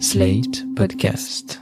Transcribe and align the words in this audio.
Slate 0.00 0.64
Podcast. 0.74 1.60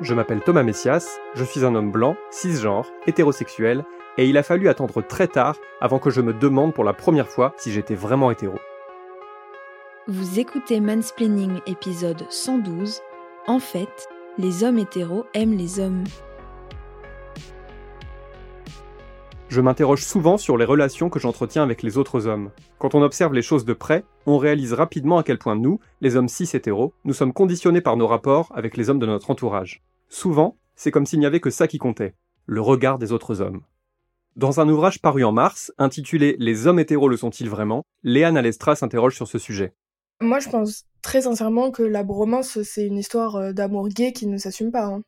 Je 0.00 0.14
m'appelle 0.14 0.40
Thomas 0.40 0.62
Messias, 0.62 1.06
je 1.34 1.44
suis 1.44 1.64
un 1.66 1.74
homme 1.74 1.92
blanc, 1.92 2.16
cisgenre, 2.30 2.86
hétérosexuel, 3.06 3.84
et 4.16 4.26
il 4.26 4.38
a 4.38 4.42
fallu 4.42 4.68
attendre 4.68 5.02
très 5.02 5.28
tard 5.28 5.56
avant 5.82 5.98
que 5.98 6.10
je 6.10 6.22
me 6.22 6.32
demande 6.32 6.72
pour 6.72 6.84
la 6.84 6.94
première 6.94 7.28
fois 7.28 7.52
si 7.58 7.70
j'étais 7.70 7.94
vraiment 7.94 8.30
hétéro. 8.30 8.58
Vous 10.08 10.40
écoutez 10.40 10.80
Mansplaining 10.80 11.60
épisode 11.66 12.24
112. 12.30 13.00
En 13.46 13.58
fait, 13.58 14.08
les 14.38 14.64
hommes 14.64 14.78
hétéros 14.78 15.26
aiment 15.34 15.56
les 15.56 15.78
hommes. 15.78 16.04
Je 19.50 19.60
m'interroge 19.60 20.04
souvent 20.04 20.38
sur 20.38 20.56
les 20.56 20.64
relations 20.64 21.10
que 21.10 21.18
j'entretiens 21.18 21.64
avec 21.64 21.82
les 21.82 21.98
autres 21.98 22.28
hommes. 22.28 22.52
Quand 22.78 22.94
on 22.94 23.02
observe 23.02 23.34
les 23.34 23.42
choses 23.42 23.64
de 23.64 23.72
près, 23.72 24.04
on 24.24 24.38
réalise 24.38 24.74
rapidement 24.74 25.18
à 25.18 25.24
quel 25.24 25.38
point 25.38 25.56
nous, 25.56 25.80
les 26.00 26.14
hommes 26.14 26.28
cis 26.28 26.48
hétéros, 26.54 26.94
nous 27.04 27.14
sommes 27.14 27.32
conditionnés 27.32 27.80
par 27.80 27.96
nos 27.96 28.06
rapports 28.06 28.52
avec 28.54 28.76
les 28.76 28.90
hommes 28.90 29.00
de 29.00 29.06
notre 29.06 29.28
entourage. 29.28 29.82
Souvent, 30.08 30.56
c'est 30.76 30.92
comme 30.92 31.04
s'il 31.04 31.18
n'y 31.18 31.26
avait 31.26 31.40
que 31.40 31.50
ça 31.50 31.66
qui 31.66 31.78
comptait, 31.78 32.14
le 32.46 32.60
regard 32.60 32.98
des 32.98 33.10
autres 33.10 33.40
hommes. 33.40 33.62
Dans 34.36 34.60
un 34.60 34.68
ouvrage 34.68 35.02
paru 35.02 35.24
en 35.24 35.32
mars, 35.32 35.72
intitulé 35.78 36.36
Les 36.38 36.68
hommes 36.68 36.78
hétéros 36.78 37.08
le 37.08 37.16
sont-ils 37.16 37.50
vraiment, 37.50 37.82
Léa 38.04 38.28
Alestra 38.28 38.76
s'interroge 38.76 39.16
sur 39.16 39.26
ce 39.26 39.40
sujet. 39.40 39.74
Moi, 40.20 40.38
je 40.38 40.48
pense 40.48 40.84
très 41.02 41.22
sincèrement 41.22 41.72
que 41.72 41.82
la 41.82 42.04
bromance, 42.04 42.62
c'est 42.62 42.86
une 42.86 42.98
histoire 42.98 43.34
euh, 43.34 43.52
d'amour 43.52 43.88
gay 43.88 44.12
qui 44.12 44.28
ne 44.28 44.36
s'assume 44.38 44.70
pas. 44.70 44.84
hein. 44.84 45.02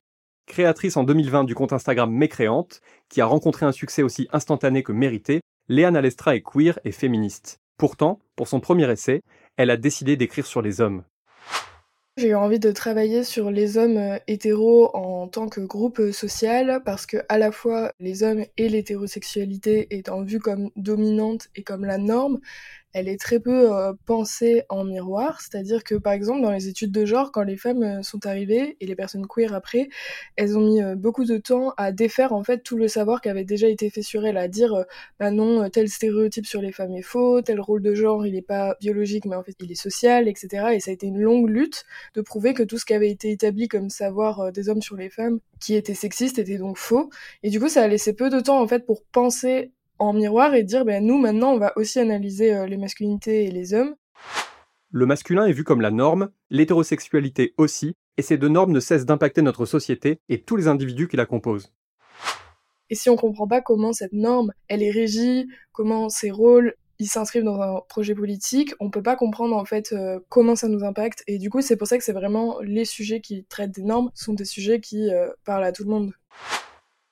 Créatrice 0.46 0.96
en 0.96 1.04
2020 1.04 1.44
du 1.44 1.54
compte 1.54 1.72
Instagram 1.72 2.10
Mécréante, 2.10 2.80
qui 3.08 3.20
a 3.20 3.26
rencontré 3.26 3.64
un 3.64 3.72
succès 3.72 4.02
aussi 4.02 4.28
instantané 4.32 4.82
que 4.82 4.92
mérité, 4.92 5.40
Léa 5.68 5.88
Alestra 5.88 6.34
est 6.34 6.42
queer 6.42 6.78
et 6.84 6.92
féministe. 6.92 7.58
Pourtant, 7.78 8.20
pour 8.36 8.48
son 8.48 8.60
premier 8.60 8.90
essai, 8.90 9.22
elle 9.56 9.70
a 9.70 9.76
décidé 9.76 10.16
d'écrire 10.16 10.46
sur 10.46 10.62
les 10.62 10.80
hommes. 10.80 11.04
J'ai 12.18 12.28
eu 12.28 12.34
envie 12.34 12.58
de 12.58 12.70
travailler 12.70 13.24
sur 13.24 13.50
les 13.50 13.78
hommes 13.78 13.96
euh, 13.96 14.18
hétéros 14.26 14.94
en 14.94 15.28
tant 15.28 15.48
que 15.48 15.62
groupe 15.62 15.98
euh, 15.98 16.12
social 16.12 16.82
parce 16.84 17.06
que 17.06 17.16
à 17.30 17.38
la 17.38 17.52
fois 17.52 17.90
les 18.00 18.22
hommes 18.22 18.44
et 18.58 18.68
l'hétérosexualité 18.68 19.96
étant 19.96 20.22
vus 20.22 20.38
comme 20.38 20.70
dominante 20.76 21.48
et 21.56 21.62
comme 21.62 21.86
la 21.86 21.96
norme, 21.96 22.38
elle 22.92 23.08
est 23.08 23.18
très 23.18 23.40
peu 23.40 23.72
euh, 23.72 23.92
pensée 24.06 24.64
en 24.68 24.84
miroir, 24.84 25.40
c'est-à-dire 25.40 25.82
que 25.82 25.94
par 25.94 26.12
exemple 26.12 26.42
dans 26.42 26.50
les 26.50 26.68
études 26.68 26.92
de 26.92 27.04
genre, 27.04 27.32
quand 27.32 27.42
les 27.42 27.56
femmes 27.56 27.82
euh, 27.82 28.02
sont 28.02 28.26
arrivées 28.26 28.76
et 28.80 28.86
les 28.86 28.94
personnes 28.94 29.26
queer 29.26 29.54
après, 29.54 29.88
elles 30.36 30.58
ont 30.58 30.60
mis 30.60 30.82
euh, 30.82 30.94
beaucoup 30.94 31.24
de 31.24 31.38
temps 31.38 31.72
à 31.76 31.92
défaire 31.92 32.32
en 32.32 32.44
fait 32.44 32.62
tout 32.62 32.76
le 32.76 32.88
savoir 32.88 33.20
qui 33.20 33.28
avait 33.28 33.44
déjà 33.44 33.68
été 33.68 33.88
fait 33.90 34.02
sur 34.02 34.26
elles, 34.26 34.36
à 34.36 34.48
dire 34.48 34.84
bah 35.18 35.30
non, 35.30 35.68
tel 35.70 35.88
stéréotype 35.88 36.46
sur 36.46 36.60
les 36.60 36.72
femmes 36.72 36.94
est 36.94 37.02
faux, 37.02 37.40
tel 37.42 37.60
rôle 37.60 37.82
de 37.82 37.94
genre 37.94 38.26
il 38.26 38.36
est 38.36 38.42
pas 38.42 38.76
biologique 38.80 39.24
mais 39.24 39.36
en 39.36 39.42
fait 39.42 39.54
il 39.60 39.72
est 39.72 39.76
social, 39.76 40.28
etc. 40.28 40.74
Et 40.74 40.80
ça 40.80 40.90
a 40.90 40.94
été 40.94 41.06
une 41.06 41.20
longue 41.20 41.48
lutte 41.48 41.84
de 42.14 42.20
prouver 42.20 42.54
que 42.54 42.62
tout 42.62 42.78
ce 42.78 42.84
qui 42.84 42.94
avait 42.94 43.10
été 43.10 43.30
établi 43.30 43.68
comme 43.68 43.90
savoir 43.90 44.52
des 44.52 44.68
hommes 44.68 44.82
sur 44.82 44.96
les 44.96 45.08
femmes 45.10 45.40
qui 45.60 45.74
était 45.74 45.94
sexiste 45.94 46.38
était 46.38 46.58
donc 46.58 46.76
faux. 46.76 47.10
Et 47.42 47.50
du 47.50 47.60
coup 47.60 47.68
ça 47.68 47.82
a 47.82 47.88
laissé 47.88 48.12
peu 48.12 48.28
de 48.30 48.40
temps 48.40 48.60
en 48.60 48.66
fait 48.68 48.84
pour 48.84 49.02
penser 49.04 49.72
en 50.02 50.12
miroir 50.12 50.54
et 50.54 50.64
dire 50.64 50.84
ben 50.84 51.04
nous 51.04 51.16
maintenant 51.16 51.52
on 51.52 51.58
va 51.58 51.72
aussi 51.76 52.00
analyser 52.00 52.52
euh, 52.52 52.66
les 52.66 52.76
masculinités 52.76 53.44
et 53.44 53.50
les 53.50 53.72
hommes. 53.72 53.94
Le 54.90 55.06
masculin 55.06 55.46
est 55.46 55.52
vu 55.52 55.64
comme 55.64 55.80
la 55.80 55.90
norme, 55.90 56.30
l'hétérosexualité 56.50 57.54
aussi, 57.56 57.94
et 58.16 58.22
ces 58.22 58.36
deux 58.36 58.48
normes 58.48 58.72
ne 58.72 58.80
cessent 58.80 59.06
d'impacter 59.06 59.42
notre 59.42 59.64
société 59.64 60.18
et 60.28 60.42
tous 60.42 60.56
les 60.56 60.68
individus 60.68 61.08
qui 61.08 61.16
la 61.16 61.24
composent. 61.24 61.72
Et 62.90 62.94
si 62.94 63.08
on 63.08 63.16
comprend 63.16 63.46
pas 63.46 63.60
comment 63.60 63.92
cette 63.92 64.12
norme 64.12 64.52
elle 64.68 64.82
est 64.82 64.90
régie, 64.90 65.46
comment 65.72 66.08
ces 66.08 66.30
rôles 66.30 66.74
ils 66.98 67.06
s'inscrivent 67.06 67.44
dans 67.44 67.60
un 67.60 67.80
projet 67.88 68.14
politique, 68.14 68.74
on 68.78 68.90
peut 68.90 69.02
pas 69.02 69.16
comprendre 69.16 69.56
en 69.56 69.64
fait 69.64 69.92
euh, 69.92 70.20
comment 70.28 70.56
ça 70.56 70.68
nous 70.68 70.84
impacte. 70.84 71.22
Et 71.28 71.38
du 71.38 71.48
coup 71.48 71.62
c'est 71.62 71.76
pour 71.76 71.86
ça 71.86 71.96
que 71.96 72.04
c'est 72.04 72.12
vraiment 72.12 72.58
les 72.60 72.84
sujets 72.84 73.20
qui 73.20 73.44
traitent 73.44 73.74
des 73.74 73.82
normes 73.82 74.10
sont 74.14 74.34
des 74.34 74.44
sujets 74.44 74.80
qui 74.80 75.10
euh, 75.10 75.28
parlent 75.44 75.64
à 75.64 75.70
tout 75.70 75.84
le 75.84 75.90
monde. 75.90 76.12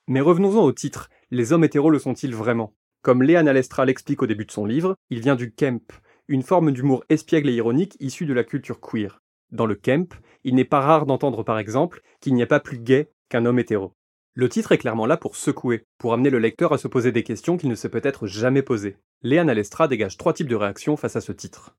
Mais 0.07 0.19
revenons-en 0.19 0.63
au 0.63 0.73
titre. 0.73 1.09
Les 1.31 1.53
hommes 1.53 1.63
hétéros 1.63 1.89
le 1.89 1.99
sont-ils 1.99 2.35
vraiment? 2.35 2.73
Comme 3.01 3.23
Léa 3.23 3.39
Alestra 3.39 3.83
l'explique 3.83 4.21
au 4.21 4.27
début 4.27 4.45
de 4.45 4.51
son 4.51 4.63
livre, 4.63 4.95
il 5.09 5.21
vient 5.21 5.35
du 5.35 5.51
kemp, 5.51 5.91
une 6.27 6.43
forme 6.43 6.71
d'humour 6.71 7.03
espiègle 7.09 7.49
et 7.49 7.55
ironique 7.55 7.97
issue 7.99 8.27
de 8.27 8.33
la 8.33 8.43
culture 8.43 8.79
queer. 8.79 9.23
Dans 9.51 9.65
le 9.65 9.73
kemp, 9.73 10.13
il 10.43 10.53
n'est 10.53 10.65
pas 10.65 10.81
rare 10.81 11.07
d'entendre 11.07 11.41
par 11.41 11.57
exemple 11.57 12.01
qu'il 12.19 12.35
n'y 12.35 12.43
a 12.43 12.47
pas 12.47 12.59
plus 12.59 12.77
gay 12.77 13.11
qu'un 13.27 13.45
homme 13.45 13.57
hétéro. 13.57 13.95
Le 14.35 14.49
titre 14.49 14.71
est 14.71 14.77
clairement 14.77 15.07
là 15.07 15.17
pour 15.17 15.35
secouer, 15.35 15.83
pour 15.97 16.13
amener 16.13 16.29
le 16.29 16.37
lecteur 16.37 16.73
à 16.73 16.77
se 16.77 16.87
poser 16.87 17.11
des 17.11 17.23
questions 17.23 17.57
qu'il 17.57 17.69
ne 17.69 17.75
s'est 17.75 17.89
peut-être 17.89 18.27
jamais 18.27 18.61
posées. 18.61 18.97
Léa 19.23 19.41
Alestra 19.41 19.87
dégage 19.87 20.17
trois 20.17 20.33
types 20.33 20.47
de 20.47 20.55
réactions 20.55 20.95
face 20.95 21.15
à 21.15 21.21
ce 21.21 21.31
titre. 21.31 21.75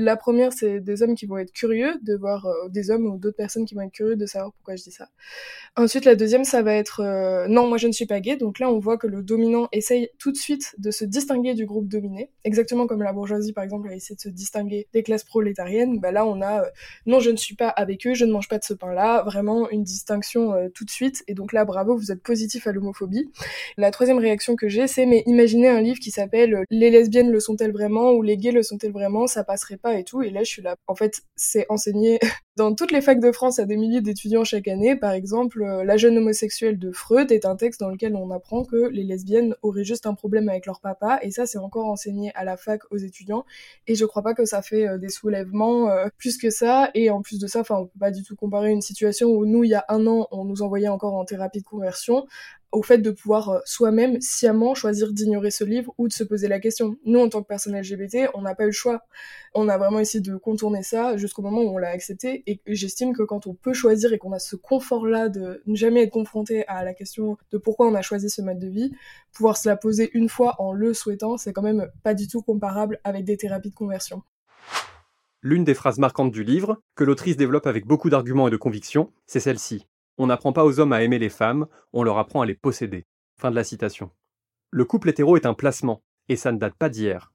La 0.00 0.16
première, 0.16 0.52
c'est 0.52 0.78
des 0.78 1.02
hommes 1.02 1.16
qui 1.16 1.26
vont 1.26 1.38
être 1.38 1.50
curieux 1.50 1.92
de 2.02 2.14
voir 2.14 2.46
euh, 2.46 2.68
des 2.68 2.92
hommes 2.92 3.06
ou 3.06 3.18
d'autres 3.18 3.36
personnes 3.36 3.64
qui 3.64 3.74
vont 3.74 3.80
être 3.80 3.90
curieux 3.90 4.14
de 4.14 4.26
savoir 4.26 4.52
pourquoi 4.52 4.76
je 4.76 4.84
dis 4.84 4.92
ça. 4.92 5.08
Ensuite, 5.76 6.04
la 6.04 6.14
deuxième, 6.14 6.44
ça 6.44 6.62
va 6.62 6.72
être 6.74 7.00
euh, 7.00 7.48
non, 7.48 7.66
moi 7.66 7.78
je 7.78 7.88
ne 7.88 7.92
suis 7.92 8.06
pas 8.06 8.20
gay. 8.20 8.36
Donc 8.36 8.60
là, 8.60 8.70
on 8.70 8.78
voit 8.78 8.96
que 8.96 9.08
le 9.08 9.24
dominant 9.24 9.66
essaye 9.72 10.10
tout 10.20 10.30
de 10.30 10.36
suite 10.36 10.76
de 10.78 10.92
se 10.92 11.04
distinguer 11.04 11.54
du 11.54 11.66
groupe 11.66 11.88
dominé, 11.88 12.30
exactement 12.44 12.86
comme 12.86 13.02
la 13.02 13.12
bourgeoisie, 13.12 13.52
par 13.52 13.64
exemple, 13.64 13.88
a 13.88 13.94
essayé 13.96 14.14
de 14.14 14.20
se 14.20 14.28
distinguer 14.28 14.86
des 14.92 15.02
classes 15.02 15.24
prolétariennes. 15.24 15.98
Bah 15.98 16.12
là, 16.12 16.24
on 16.24 16.42
a 16.42 16.62
euh, 16.62 16.70
non, 17.06 17.18
je 17.18 17.30
ne 17.30 17.36
suis 17.36 17.56
pas 17.56 17.68
avec 17.68 18.06
eux, 18.06 18.14
je 18.14 18.24
ne 18.24 18.30
mange 18.30 18.48
pas 18.48 18.58
de 18.58 18.64
ce 18.64 18.74
pain-là. 18.74 19.24
Vraiment 19.24 19.68
une 19.70 19.82
distinction 19.82 20.54
tout 20.74 20.84
de 20.84 20.90
suite. 20.90 21.24
Et 21.26 21.34
donc 21.34 21.52
là, 21.52 21.64
bravo, 21.64 21.96
vous 21.96 22.12
êtes 22.12 22.22
positif 22.22 22.68
à 22.68 22.72
l'homophobie. 22.72 23.28
La 23.76 23.90
troisième 23.90 24.18
réaction 24.18 24.54
que 24.54 24.68
j'ai, 24.68 24.86
c'est 24.86 25.06
mais 25.06 25.24
imaginez 25.26 25.66
un 25.66 25.80
livre 25.80 25.98
qui 25.98 26.12
s'appelle 26.12 26.64
Les 26.70 26.90
lesbiennes 26.90 27.32
le 27.32 27.40
sont-elles 27.40 27.72
vraiment 27.72 28.12
ou 28.12 28.22
Les 28.22 28.36
gays 28.36 28.52
le 28.52 28.62
sont-elles 28.62 28.92
vraiment? 28.92 29.26
Ça 29.26 29.42
passerait 29.42 29.76
pas 29.76 29.87
et 29.96 30.04
tout. 30.04 30.22
Et 30.22 30.30
là, 30.30 30.42
je 30.44 30.48
suis 30.50 30.62
là. 30.62 30.76
En 30.86 30.94
fait, 30.94 31.22
c'est 31.36 31.66
enseigné 31.68 32.18
dans 32.58 32.74
toutes 32.74 32.90
les 32.90 33.00
facs 33.00 33.20
de 33.20 33.30
France 33.30 33.60
à 33.60 33.66
des 33.66 33.76
milliers 33.76 34.00
d'étudiants 34.00 34.42
chaque 34.42 34.66
année. 34.66 34.96
Par 34.96 35.12
exemple, 35.12 35.62
euh, 35.62 35.84
La 35.84 35.96
jeune 35.96 36.18
homosexuelle 36.18 36.76
de 36.76 36.90
Freud 36.90 37.30
est 37.30 37.46
un 37.46 37.54
texte 37.54 37.78
dans 37.78 37.88
lequel 37.88 38.16
on 38.16 38.32
apprend 38.32 38.64
que 38.64 38.88
les 38.88 39.04
lesbiennes 39.04 39.54
auraient 39.62 39.84
juste 39.84 40.06
un 40.06 40.14
problème 40.14 40.48
avec 40.48 40.66
leur 40.66 40.80
papa. 40.80 41.20
Et 41.22 41.30
ça, 41.30 41.46
c'est 41.46 41.58
encore 41.58 41.86
enseigné 41.86 42.32
à 42.34 42.42
la 42.42 42.56
fac 42.56 42.82
aux 42.90 42.96
étudiants. 42.96 43.44
Et 43.86 43.94
je 43.94 44.04
crois 44.04 44.22
pas 44.22 44.34
que 44.34 44.44
ça 44.44 44.60
fait 44.60 44.88
euh, 44.88 44.98
des 44.98 45.08
soulèvements 45.08 45.88
euh, 45.88 46.08
plus 46.18 46.36
que 46.36 46.50
ça. 46.50 46.90
Et 46.94 47.10
en 47.10 47.22
plus 47.22 47.38
de 47.38 47.46
ça, 47.46 47.60
enfin, 47.60 47.76
on 47.76 47.86
peut 47.86 47.98
pas 48.00 48.10
du 48.10 48.24
tout 48.24 48.34
comparer 48.34 48.72
une 48.72 48.82
situation 48.82 49.28
où 49.28 49.46
nous, 49.46 49.62
il 49.62 49.70
y 49.70 49.76
a 49.76 49.84
un 49.88 50.04
an, 50.08 50.26
on 50.32 50.44
nous 50.44 50.62
envoyait 50.62 50.88
encore 50.88 51.14
en 51.14 51.24
thérapie 51.24 51.60
de 51.60 51.64
conversion 51.64 52.26
au 52.70 52.82
fait 52.82 52.98
de 52.98 53.10
pouvoir 53.10 53.62
soi-même 53.64 54.20
sciemment 54.20 54.74
choisir 54.74 55.12
d'ignorer 55.12 55.50
ce 55.50 55.64
livre 55.64 55.94
ou 55.96 56.08
de 56.08 56.12
se 56.12 56.24
poser 56.24 56.48
la 56.48 56.60
question. 56.60 56.96
Nous, 57.04 57.18
en 57.18 57.28
tant 57.28 57.42
que 57.42 57.46
personnes 57.46 57.78
LGBT, 57.78 58.28
on 58.34 58.42
n'a 58.42 58.54
pas 58.54 58.64
eu 58.64 58.66
le 58.66 58.72
choix. 58.72 59.04
On 59.54 59.68
a 59.68 59.78
vraiment 59.78 60.00
essayé 60.00 60.20
de 60.20 60.36
contourner 60.36 60.82
ça 60.82 61.16
jusqu'au 61.16 61.42
moment 61.42 61.62
où 61.62 61.74
on 61.74 61.78
l'a 61.78 61.88
accepté. 61.88 62.42
Et 62.50 62.62
j'estime 62.66 63.14
que 63.14 63.22
quand 63.22 63.46
on 63.46 63.52
peut 63.52 63.74
choisir 63.74 64.14
et 64.14 64.18
qu'on 64.18 64.32
a 64.32 64.38
ce 64.38 64.56
confort-là 64.56 65.28
de 65.28 65.62
ne 65.66 65.76
jamais 65.76 66.04
être 66.04 66.10
confronté 66.10 66.66
à 66.66 66.82
la 66.82 66.94
question 66.94 67.36
de 67.50 67.58
pourquoi 67.58 67.86
on 67.88 67.94
a 67.94 68.00
choisi 68.00 68.30
ce 68.30 68.40
mode 68.40 68.58
de 68.58 68.68
vie, 68.68 68.90
pouvoir 69.34 69.58
se 69.58 69.68
la 69.68 69.76
poser 69.76 70.10
une 70.14 70.30
fois 70.30 70.56
en 70.58 70.72
le 70.72 70.94
souhaitant, 70.94 71.36
c'est 71.36 71.52
quand 71.52 71.60
même 71.60 71.90
pas 72.02 72.14
du 72.14 72.26
tout 72.26 72.40
comparable 72.40 73.00
avec 73.04 73.26
des 73.26 73.36
thérapies 73.36 73.68
de 73.68 73.74
conversion. 73.74 74.22
L'une 75.42 75.64
des 75.64 75.74
phrases 75.74 75.98
marquantes 75.98 76.32
du 76.32 76.42
livre, 76.42 76.80
que 76.94 77.04
l'autrice 77.04 77.36
développe 77.36 77.66
avec 77.66 77.86
beaucoup 77.86 78.08
d'arguments 78.08 78.48
et 78.48 78.50
de 78.50 78.56
conviction, 78.56 79.12
c'est 79.26 79.40
celle-ci. 79.40 79.86
On 80.16 80.28
n'apprend 80.28 80.54
pas 80.54 80.64
aux 80.64 80.80
hommes 80.80 80.94
à 80.94 81.02
aimer 81.02 81.18
les 81.18 81.28
femmes, 81.28 81.66
on 81.92 82.02
leur 82.02 82.16
apprend 82.16 82.40
à 82.40 82.46
les 82.46 82.54
posséder. 82.54 83.04
Fin 83.36 83.50
de 83.50 83.56
la 83.56 83.62
citation. 83.62 84.10
Le 84.70 84.86
couple 84.86 85.10
hétéro 85.10 85.36
est 85.36 85.44
un 85.44 85.52
placement, 85.52 86.00
et 86.30 86.36
ça 86.36 86.50
ne 86.50 86.58
date 86.58 86.76
pas 86.78 86.88
d'hier. 86.88 87.30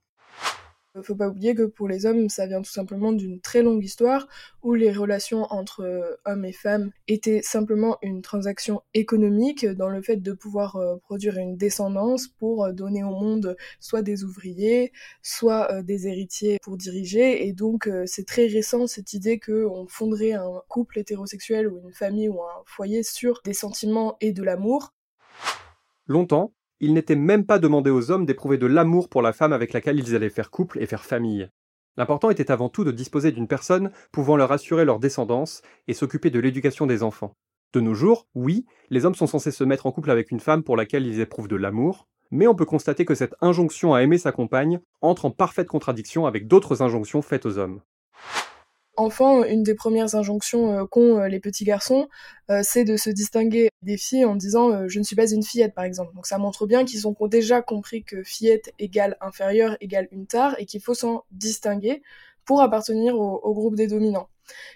Faut 1.02 1.16
pas 1.16 1.28
oublier 1.28 1.56
que 1.56 1.64
pour 1.64 1.88
les 1.88 2.06
hommes, 2.06 2.30
ça 2.30 2.46
vient 2.46 2.62
tout 2.62 2.72
simplement 2.72 3.12
d'une 3.12 3.42
très 3.42 3.64
longue 3.64 3.84
histoire 3.84 4.28
où 4.62 4.76
les 4.76 4.92
relations 4.92 5.48
entre 5.50 5.82
euh, 5.82 6.16
hommes 6.26 6.46
et 6.46 6.52
femmes 6.52 6.92
étaient 7.08 7.42
simplement 7.42 7.98
une 8.04 8.22
transaction 8.22 8.84
économique 8.94 9.66
dans 9.66 9.90
le 9.90 10.04
fait 10.04 10.18
de 10.18 10.34
pouvoir 10.34 10.76
euh, 10.76 10.98
produire 10.98 11.38
une 11.38 11.58
descendance 11.58 12.28
pour 12.28 12.66
euh, 12.66 12.74
donner 12.74 13.04
au 13.04 13.10
monde 13.10 13.58
soit 13.80 14.04
des 14.04 14.24
ouvriers, 14.24 14.92
soit 15.24 15.82
des 15.82 16.08
héritiers 16.08 16.60
pour 16.62 16.78
diriger. 16.78 17.48
Et 17.48 17.54
donc, 17.54 17.90
c'est 18.06 18.28
très 18.28 18.46
récent 18.46 18.86
cette 18.86 19.14
idée 19.14 19.40
qu'on 19.40 19.88
fonderait 19.88 20.34
un 20.34 20.62
couple 20.68 21.00
hétérosexuel 21.00 21.68
ou 21.68 21.80
une 21.80 21.94
famille 21.94 22.30
ou 22.30 22.44
un 22.44 22.64
foyer 22.66 23.02
sur 23.02 23.42
des 23.46 23.54
sentiments 23.54 24.16
et 24.22 24.32
de 24.32 24.44
l'amour. 24.44 24.94
Longtemps, 26.06 26.54
il 26.84 26.94
n'était 26.94 27.16
même 27.16 27.46
pas 27.46 27.60
demandé 27.60 27.90
aux 27.90 28.12
hommes 28.12 28.26
d'éprouver 28.26 28.58
de 28.58 28.66
l'amour 28.66 29.08
pour 29.08 29.22
la 29.22 29.32
femme 29.32 29.54
avec 29.54 29.72
laquelle 29.72 29.98
ils 30.00 30.16
allaient 30.16 30.30
faire 30.30 30.52
couple 30.52 30.84
et 30.84 30.86
faire 30.86 31.06
famille. 31.06 31.48
L'important 31.96 32.30
était 32.30 32.52
avant 32.52 32.68
tout 32.68 32.84
de 32.84 32.92
disposer 32.92 33.32
d'une 33.32 33.48
personne 33.48 33.90
pouvant 34.12 34.36
leur 34.36 34.52
assurer 34.52 34.84
leur 34.84 35.00
descendance 35.00 35.62
et 35.88 35.94
s'occuper 35.94 36.30
de 36.30 36.42
l'éducation 36.42 36.86
des 36.86 37.02
enfants. 37.02 37.38
De 37.72 37.80
nos 37.80 37.94
jours, 37.94 38.28
oui, 38.36 38.66
les 38.90 39.06
hommes 39.06 39.16
sont 39.16 39.28
censés 39.28 39.52
se 39.52 39.64
mettre 39.64 39.86
en 39.86 39.94
couple 39.94 40.12
avec 40.12 40.30
une 40.30 40.42
femme 40.42 40.62
pour 40.62 40.76
laquelle 40.76 41.08
ils 41.08 41.22
éprouvent 41.22 41.48
de 41.48 41.56
l'amour, 41.56 42.10
mais 42.32 42.48
on 42.48 42.56
peut 42.56 42.66
constater 42.66 43.06
que 43.06 43.16
cette 43.16 43.36
injonction 43.40 43.94
à 43.94 44.04
aimer 44.04 44.18
sa 44.18 44.34
compagne 44.34 44.82
entre 45.00 45.24
en 45.24 45.32
parfaite 45.32 45.70
contradiction 45.70 46.26
avec 46.26 46.48
d'autres 46.48 46.82
injonctions 46.82 47.22
faites 47.22 47.46
aux 47.46 47.60
hommes. 47.60 47.80
Enfant, 48.96 49.44
une 49.44 49.64
des 49.64 49.74
premières 49.74 50.14
injonctions 50.14 50.82
euh, 50.82 50.86
qu'ont 50.86 51.20
euh, 51.20 51.28
les 51.28 51.40
petits 51.40 51.64
garçons, 51.64 52.08
euh, 52.52 52.62
c'est 52.64 52.84
de 52.84 52.96
se 52.96 53.10
distinguer 53.10 53.70
des 53.82 53.98
filles 53.98 54.26
en 54.26 54.36
disant 54.36 54.88
je 54.88 55.00
ne 55.00 55.04
suis 55.04 55.16
pas 55.16 55.32
une 55.32 55.42
fillette 55.42 55.74
par 55.74 55.84
exemple. 55.84 56.14
Donc 56.14 56.28
ça 56.28 56.38
montre 56.38 56.68
bien 56.68 56.86
qu'ils 56.86 57.08
ont 57.08 57.16
déjà 57.28 57.64
compris 57.64 58.04
que 58.04 58.22
fillette 58.22 58.72
égale 58.78 59.18
inférieure 59.20 59.78
égale 59.82 60.08
une 60.12 60.28
tare 60.28 60.56
et 60.60 60.68
qu'il 60.68 60.80
faut 60.80 60.94
s'en 60.94 61.24
distinguer 61.32 62.04
pour 62.46 62.62
appartenir 62.62 63.18
au, 63.18 63.54
groupe 63.54 63.76
des 63.76 63.88
dominants. 63.88 64.28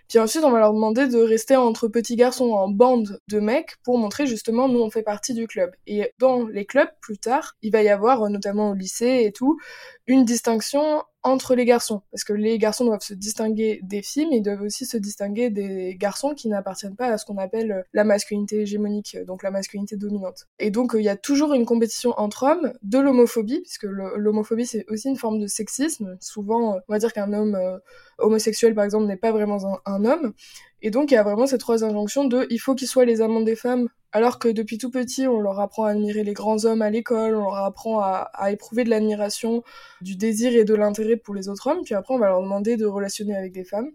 Puis 0.07 0.17
ensuite, 0.17 0.43
on 0.45 0.51
va 0.51 0.59
leur 0.59 0.73
demander 0.73 1.07
de 1.07 1.17
rester 1.17 1.57
entre 1.57 1.89
petits 1.89 2.15
garçons 2.15 2.51
en 2.51 2.69
bande 2.69 3.19
de 3.27 3.39
mecs 3.39 3.75
pour 3.83 3.97
montrer 3.97 4.25
justement 4.25 4.69
nous 4.69 4.79
on 4.79 4.89
fait 4.89 5.03
partie 5.03 5.33
du 5.33 5.45
club. 5.47 5.71
Et 5.85 6.13
dans 6.17 6.47
les 6.47 6.65
clubs, 6.65 6.89
plus 7.01 7.17
tard, 7.19 7.55
il 7.61 7.71
va 7.71 7.83
y 7.83 7.89
avoir, 7.89 8.27
notamment 8.29 8.71
au 8.71 8.73
lycée 8.73 9.23
et 9.25 9.31
tout, 9.31 9.59
une 10.07 10.25
distinction 10.25 11.03
entre 11.27 11.55
les 11.55 11.65
garçons. 11.65 12.01
Parce 12.11 12.23
que 12.23 12.33
les 12.33 12.57
garçons 12.57 12.85
doivent 12.85 13.01
se 13.01 13.13
distinguer 13.13 13.79
des 13.83 14.01
filles, 14.01 14.27
mais 14.29 14.37
ils 14.37 14.41
doivent 14.41 14.61
aussi 14.61 14.85
se 14.85 14.97
distinguer 14.97 15.49
des 15.49 15.95
garçons 15.95 16.33
qui 16.33 16.47
n'appartiennent 16.47 16.95
pas 16.95 17.07
à 17.07 17.17
ce 17.17 17.25
qu'on 17.25 17.37
appelle 17.37 17.85
la 17.93 18.03
masculinité 18.03 18.61
hégémonique, 18.61 19.17
donc 19.25 19.43
la 19.43 19.51
masculinité 19.51 19.95
dominante. 19.95 20.47
Et 20.59 20.71
donc 20.71 20.91
il 20.95 21.03
y 21.03 21.09
a 21.09 21.17
toujours 21.17 21.53
une 21.53 21.65
compétition 21.65 22.13
entre 22.17 22.43
hommes, 22.43 22.73
de 22.83 22.99
l'homophobie, 22.99 23.61
puisque 23.61 23.83
l'homophobie 23.83 24.65
c'est 24.65 24.85
aussi 24.89 25.09
une 25.09 25.17
forme 25.17 25.39
de 25.39 25.47
sexisme. 25.47 26.17
Souvent, 26.19 26.79
on 26.87 26.93
va 26.93 26.99
dire 26.99 27.13
qu'un 27.13 27.33
homme 27.33 27.55
euh, 27.55 27.77
homosexuel 28.17 28.73
par 28.73 28.83
exemple 28.83 29.05
n'est 29.05 29.17
pas 29.17 29.31
vraiment 29.31 29.79
un 29.85 30.05
homme. 30.05 30.33
Et 30.81 30.91
donc 30.91 31.11
il 31.11 31.15
y 31.15 31.17
a 31.17 31.23
vraiment 31.23 31.47
ces 31.47 31.57
trois 31.57 31.83
injonctions 31.83 32.25
de 32.25 32.45
il 32.49 32.59
faut 32.59 32.75
qu'ils 32.75 32.87
soient 32.87 33.05
les 33.05 33.21
amants 33.21 33.41
des 33.41 33.55
femmes, 33.55 33.87
alors 34.11 34.39
que 34.39 34.47
depuis 34.47 34.77
tout 34.77 34.91
petit 34.91 35.27
on 35.27 35.39
leur 35.39 35.59
apprend 35.59 35.85
à 35.85 35.91
admirer 35.91 36.23
les 36.23 36.33
grands 36.33 36.65
hommes 36.65 36.81
à 36.81 36.89
l'école, 36.89 37.35
on 37.35 37.43
leur 37.43 37.55
apprend 37.55 37.99
à, 37.99 38.51
éprouver 38.51 38.83
de 38.83 38.89
l'admiration, 38.89 39.63
du 40.01 40.15
désir 40.15 40.55
et 40.55 40.65
de 40.65 40.75
l'intérêt 40.75 41.17
pour 41.17 41.33
les 41.35 41.49
autres 41.49 41.67
hommes, 41.67 41.83
puis 41.83 41.95
après 41.95 42.13
on 42.13 42.19
va 42.19 42.27
leur 42.27 42.41
demander 42.41 42.77
de 42.77 42.85
relationner 42.85 43.35
avec 43.35 43.53
des 43.53 43.63
femmes. 43.63 43.91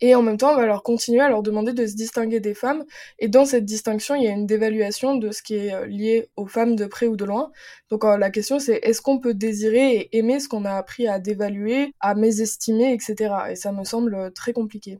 Et 0.00 0.14
en 0.14 0.22
même 0.22 0.36
temps, 0.36 0.52
on 0.52 0.56
va 0.56 0.66
leur 0.66 0.82
continuer 0.82 1.20
à 1.20 1.28
leur 1.28 1.42
demander 1.42 1.72
de 1.72 1.86
se 1.86 1.94
distinguer 1.94 2.40
des 2.40 2.54
femmes. 2.54 2.84
Et 3.20 3.28
dans 3.28 3.44
cette 3.44 3.64
distinction, 3.64 4.16
il 4.16 4.24
y 4.24 4.26
a 4.26 4.32
une 4.32 4.46
dévaluation 4.46 5.14
de 5.16 5.30
ce 5.30 5.42
qui 5.42 5.54
est 5.54 5.72
euh, 5.72 5.86
lié 5.86 6.28
aux 6.36 6.46
femmes 6.46 6.74
de 6.76 6.86
près 6.86 7.06
ou 7.06 7.16
de 7.16 7.24
loin. 7.24 7.52
Donc 7.90 8.04
euh, 8.04 8.18
la 8.18 8.30
question, 8.30 8.58
c'est 8.58 8.80
est-ce 8.82 9.00
qu'on 9.00 9.20
peut 9.20 9.34
désirer 9.34 9.94
et 9.96 10.18
aimer 10.18 10.40
ce 10.40 10.48
qu'on 10.48 10.64
a 10.64 10.72
appris 10.74 11.06
à 11.06 11.20
dévaluer, 11.20 11.92
à 12.00 12.14
mésestimer, 12.16 12.92
etc. 12.92 13.34
Et 13.50 13.56
ça 13.56 13.72
me 13.72 13.84
semble 13.84 14.32
très 14.34 14.52
compliqué. 14.52 14.98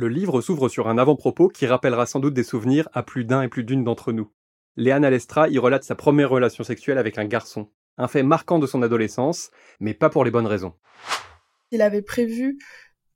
Le 0.00 0.06
livre 0.06 0.40
s'ouvre 0.40 0.68
sur 0.68 0.86
un 0.86 0.96
avant-propos 0.96 1.48
qui 1.48 1.66
rappellera 1.66 2.06
sans 2.06 2.20
doute 2.20 2.32
des 2.32 2.44
souvenirs 2.44 2.88
à 2.92 3.02
plus 3.02 3.24
d'un 3.24 3.42
et 3.42 3.48
plus 3.48 3.64
d'une 3.64 3.82
d'entre 3.82 4.12
nous. 4.12 4.30
Léana 4.76 5.10
Lestra 5.10 5.48
y 5.48 5.58
relate 5.58 5.82
sa 5.82 5.96
première 5.96 6.30
relation 6.30 6.62
sexuelle 6.62 6.98
avec 6.98 7.18
un 7.18 7.24
garçon, 7.24 7.68
un 7.96 8.06
fait 8.06 8.22
marquant 8.22 8.60
de 8.60 8.68
son 8.68 8.82
adolescence, 8.82 9.50
mais 9.80 9.94
pas 9.94 10.08
pour 10.08 10.24
les 10.24 10.30
bonnes 10.30 10.46
raisons. 10.46 10.72
Il 11.72 11.82
avait 11.82 12.02
prévu 12.02 12.58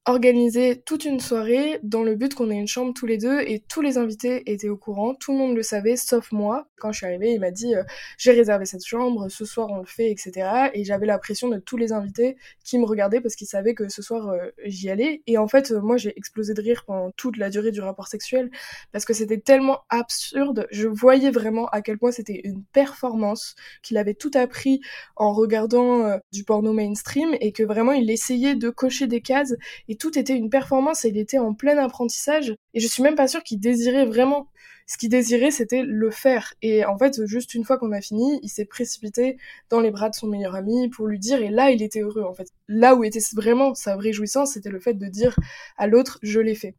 organisé 0.04 0.82
toute 0.84 1.04
une 1.04 1.20
soirée 1.20 1.78
dans 1.84 2.02
le 2.02 2.16
but 2.16 2.34
qu'on 2.34 2.50
ait 2.50 2.56
une 2.56 2.66
chambre 2.66 2.93
tous 2.93 3.06
les 3.06 3.19
deux 3.19 3.40
et 3.40 3.60
tous 3.60 3.82
les 3.82 3.99
invités 3.99 4.50
étaient 4.50 4.69
au 4.69 4.76
courant, 4.76 5.14
tout 5.14 5.31
le 5.31 5.38
monde 5.38 5.54
le 5.54 5.62
savait 5.62 5.96
sauf 5.96 6.32
moi. 6.32 6.66
Quand 6.78 6.90
je 6.90 6.99
suis 6.99 7.06
arrivée, 7.06 7.32
il 7.32 7.40
m'a 7.40 7.52
dit 7.52 7.76
euh, 7.76 7.84
j'ai 8.19 8.32
réservé 8.32 8.66
cette 8.66 8.84
chambre, 8.84 9.28
ce 9.28 9.44
soir 9.44 9.69
on 9.70 9.78
le 9.78 9.87
fait, 9.87 10.10
etc. 10.10 10.70
Et 10.75 10.82
j'avais 10.84 11.06
la 11.06 11.19
pression 11.19 11.49
de 11.49 11.58
tous 11.58 11.76
les 11.76 11.93
invités 11.93 12.37
qui 12.64 12.78
me 12.78 12.84
regardaient 12.84 13.20
parce 13.20 13.37
qu'ils 13.37 13.46
savaient 13.46 13.75
que 13.75 13.88
ce 13.88 14.02
soir 14.02 14.31
euh, 14.31 14.50
j'y 14.64 14.90
allais. 14.90 15.22
Et 15.28 15.38
en 15.38 15.46
fait, 15.46 15.70
euh, 15.70 15.81
moi 15.81 15.96
j'ai 15.99 16.12
explosé 16.19 16.52
de 16.52 16.62
rire 16.62 16.82
pendant 16.84 17.12
toute 17.12 17.37
la 17.37 17.48
durée 17.48 17.70
du 17.70 17.81
rapport 17.81 18.08
sexuel 18.08 18.50
parce 18.90 19.05
que 19.05 19.12
c'était 19.12 19.38
tellement 19.38 19.82
absurde. 19.88 20.66
Je 20.72 20.88
voyais 20.88 21.31
vraiment 21.31 21.66
à 21.69 21.81
quel 21.81 21.98
point 21.98 22.10
c'était 22.10 22.40
une 22.43 22.64
performance, 22.72 23.55
qu'il 23.84 23.96
avait 23.98 24.14
tout 24.14 24.32
appris 24.34 24.81
en 25.14 25.32
regardant 25.32 26.19
du 26.32 26.43
porno 26.43 26.72
mainstream 26.72 27.37
et 27.40 27.52
que 27.52 27.62
vraiment 27.62 27.93
il 27.93 28.10
essayait 28.10 28.56
de 28.56 28.70
cocher 28.70 29.06
des 29.06 29.20
cases 29.20 29.55
tout 29.96 30.18
était 30.18 30.36
une 30.36 30.50
performance 30.50 31.04
et 31.04 31.08
il 31.08 31.18
était 31.18 31.38
en 31.38 31.54
plein 31.54 31.78
apprentissage 31.78 32.54
et 32.74 32.80
je 32.80 32.86
suis 32.86 33.02
même 33.02 33.14
pas 33.14 33.28
sûre 33.28 33.42
qu'il 33.42 33.60
désirait 33.60 34.06
vraiment. 34.06 34.48
Ce 34.86 34.98
qu'il 34.98 35.08
désirait, 35.08 35.50
c'était 35.50 35.82
le 35.82 36.10
faire. 36.10 36.54
Et 36.60 36.84
en 36.84 36.98
fait, 36.98 37.24
juste 37.24 37.54
une 37.54 37.64
fois 37.64 37.78
qu'on 37.78 37.92
a 37.92 38.00
fini, 38.00 38.40
il 38.42 38.48
s'est 38.48 38.64
précipité 38.64 39.38
dans 39.70 39.80
les 39.80 39.90
bras 39.90 40.10
de 40.10 40.14
son 40.14 40.26
meilleur 40.26 40.54
ami 40.54 40.88
pour 40.88 41.06
lui 41.06 41.18
dire, 41.18 41.40
et 41.40 41.50
là, 41.50 41.70
il 41.70 41.82
était 41.82 42.00
heureux, 42.00 42.24
en 42.24 42.34
fait. 42.34 42.48
Là 42.68 42.94
où 42.94 43.04
était 43.04 43.20
vraiment 43.34 43.74
sa 43.74 43.96
vraie 43.96 44.12
jouissance, 44.12 44.52
c'était 44.52 44.70
le 44.70 44.80
fait 44.80 44.94
de 44.94 45.06
dire 45.06 45.36
à 45.78 45.86
l'autre, 45.86 46.18
je 46.22 46.40
l'ai 46.40 46.56
fait. 46.56 46.74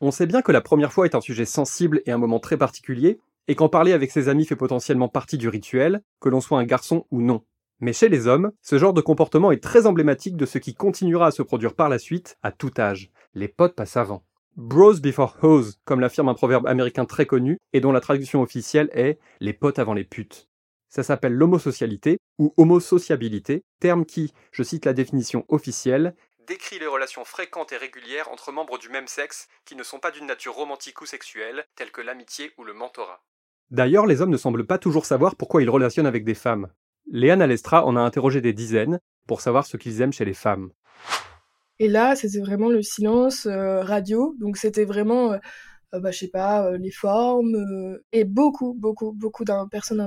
On 0.00 0.12
sait 0.12 0.26
bien 0.26 0.40
que 0.40 0.52
la 0.52 0.60
première 0.60 0.92
fois 0.92 1.04
est 1.04 1.14
un 1.14 1.20
sujet 1.20 1.44
sensible 1.44 2.00
et 2.06 2.12
un 2.12 2.18
moment 2.18 2.38
très 2.38 2.56
particulier, 2.56 3.18
et 3.48 3.54
qu'en 3.54 3.68
parler 3.68 3.92
avec 3.92 4.10
ses 4.10 4.28
amis 4.28 4.46
fait 4.46 4.56
potentiellement 4.56 5.08
partie 5.08 5.36
du 5.36 5.48
rituel, 5.48 6.00
que 6.20 6.28
l'on 6.28 6.40
soit 6.40 6.58
un 6.58 6.64
garçon 6.64 7.06
ou 7.10 7.20
non. 7.20 7.42
Mais 7.84 7.92
chez 7.92 8.08
les 8.08 8.26
hommes, 8.26 8.50
ce 8.62 8.78
genre 8.78 8.94
de 8.94 9.02
comportement 9.02 9.52
est 9.52 9.62
très 9.62 9.84
emblématique 9.84 10.38
de 10.38 10.46
ce 10.46 10.56
qui 10.56 10.72
continuera 10.72 11.26
à 11.26 11.30
se 11.30 11.42
produire 11.42 11.74
par 11.74 11.90
la 11.90 11.98
suite, 11.98 12.38
à 12.42 12.50
tout 12.50 12.70
âge. 12.78 13.10
Les 13.34 13.46
potes 13.46 13.74
passent 13.74 13.98
avant. 13.98 14.24
Bros 14.56 14.94
before 14.94 15.36
hoes, 15.42 15.72
comme 15.84 16.00
l'affirme 16.00 16.30
un 16.30 16.34
proverbe 16.34 16.66
américain 16.66 17.04
très 17.04 17.26
connu, 17.26 17.58
et 17.74 17.82
dont 17.82 17.92
la 17.92 18.00
traduction 18.00 18.40
officielle 18.40 18.88
est 18.94 19.18
les 19.40 19.52
potes 19.52 19.78
avant 19.78 19.92
les 19.92 20.04
putes. 20.04 20.48
Ça 20.88 21.02
s'appelle 21.02 21.34
l'homosocialité 21.34 22.16
ou 22.38 22.54
homosociabilité, 22.56 23.64
terme 23.80 24.06
qui, 24.06 24.32
je 24.50 24.62
cite 24.62 24.86
la 24.86 24.94
définition 24.94 25.44
officielle, 25.48 26.14
décrit 26.46 26.78
les 26.78 26.86
relations 26.86 27.26
fréquentes 27.26 27.72
et 27.72 27.76
régulières 27.76 28.32
entre 28.32 28.50
membres 28.50 28.78
du 28.78 28.88
même 28.88 29.08
sexe 29.08 29.46
qui 29.66 29.76
ne 29.76 29.82
sont 29.82 29.98
pas 29.98 30.10
d'une 30.10 30.24
nature 30.24 30.54
romantique 30.54 31.02
ou 31.02 31.04
sexuelle, 31.04 31.66
telle 31.76 31.92
que 31.92 32.00
l'amitié 32.00 32.52
ou 32.56 32.64
le 32.64 32.72
mentorat. 32.72 33.22
D'ailleurs, 33.70 34.06
les 34.06 34.22
hommes 34.22 34.30
ne 34.30 34.38
semblent 34.38 34.66
pas 34.66 34.78
toujours 34.78 35.04
savoir 35.04 35.36
pourquoi 35.36 35.60
ils 35.60 35.68
relationnent 35.68 36.06
avec 36.06 36.24
des 36.24 36.32
femmes. 36.32 36.70
Léane 37.10 37.42
Alestra 37.42 37.84
en 37.84 37.96
a 37.96 38.00
interrogé 38.00 38.40
des 38.40 38.52
dizaines 38.52 39.00
pour 39.26 39.40
savoir 39.40 39.66
ce 39.66 39.76
qu'ils 39.76 40.00
aiment 40.00 40.12
chez 40.12 40.24
les 40.24 40.34
femmes. 40.34 40.70
Et 41.78 41.88
là, 41.88 42.14
c'était 42.14 42.40
vraiment 42.40 42.68
le 42.68 42.82
silence 42.82 43.46
euh, 43.46 43.80
radio, 43.82 44.34
donc 44.38 44.56
c'était 44.56 44.84
vraiment 44.84 45.32
euh, 45.32 45.38
bah, 46.00 46.10
je 46.10 46.18
sais 46.18 46.28
pas, 46.28 46.66
euh, 46.66 46.78
les 46.78 46.90
formes. 46.90 47.54
Euh, 47.56 48.04
et 48.12 48.24
beaucoup, 48.24 48.74
beaucoup, 48.74 49.12
beaucoup 49.12 49.44
personnes 49.70 49.98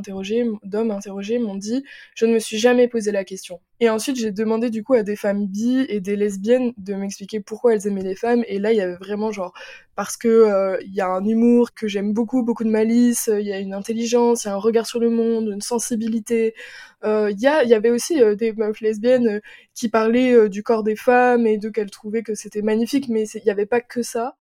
d'hommes 0.64 0.92
interrogés 0.92 1.40
m'ont 1.40 1.56
dit 1.56 1.84
je 2.16 2.26
ne 2.26 2.34
me 2.34 2.40
suis 2.40 2.58
jamais 2.58 2.88
posé 2.88 3.12
la 3.12 3.24
question. 3.24 3.60
Et 3.80 3.90
ensuite, 3.90 4.18
j'ai 4.18 4.32
demandé 4.32 4.70
du 4.70 4.84
coup 4.84 4.94
à 4.94 5.04
des 5.04 5.16
femmes 5.16 5.48
bi 5.48 5.86
et 5.90 6.00
des 6.00 6.16
lesbiennes 6.16 6.74
de 6.78 6.96
m'expliquer 6.96 7.40
pourquoi 7.40 7.74
elles 7.74 7.88
aimaient 7.88 8.04
les 8.04 8.16
femmes. 8.16 8.44
Et 8.48 8.60
là, 8.60 8.72
il 8.74 8.78
y 8.78 8.82
avait 8.82 8.96
vraiment 8.96 9.32
genre 9.32 9.54
parce 9.96 10.18
que 10.18 10.80
il 10.84 10.94
y 10.94 11.02
a 11.02 11.08
un 11.08 11.24
humour 11.26 11.74
que 11.74 11.88
j'aime 11.88 12.14
beaucoup, 12.14 12.44
beaucoup 12.44 12.64
de 12.64 12.70
malice, 12.70 13.30
il 13.32 13.46
y 13.46 13.54
a 13.54 13.60
une 13.60 13.74
intelligence, 13.74 14.46
il 14.46 14.48
y 14.48 14.52
a 14.52 14.54
un 14.56 14.58
regard 14.58 14.88
sur 14.88 15.00
le 15.00 15.10
monde, 15.10 15.50
une 15.54 15.62
sensibilité. 15.62 16.56
Il 17.04 17.36
y, 17.38 17.44
y 17.44 17.74
avait 17.74 17.92
aussi 17.92 18.20
des 18.36 18.54
meufs 18.54 18.82
lesbiennes 18.82 19.42
qui 19.76 19.90
parlaient 19.90 20.50
du 20.50 20.64
corps 20.64 20.84
des 20.84 20.96
femmes 20.96 21.46
et 21.46 21.58
de 21.58 21.70
qu'elles 21.70 21.92
trouvaient 21.92 22.24
que 22.24 22.36
c'était 22.36 22.64
magnifique, 22.64 23.10
mais 23.10 23.28
il 23.28 23.44
n'y 23.44 23.52
avait 23.52 23.66
pas 23.68 23.82
que 23.82 24.02
ça. 24.02 24.36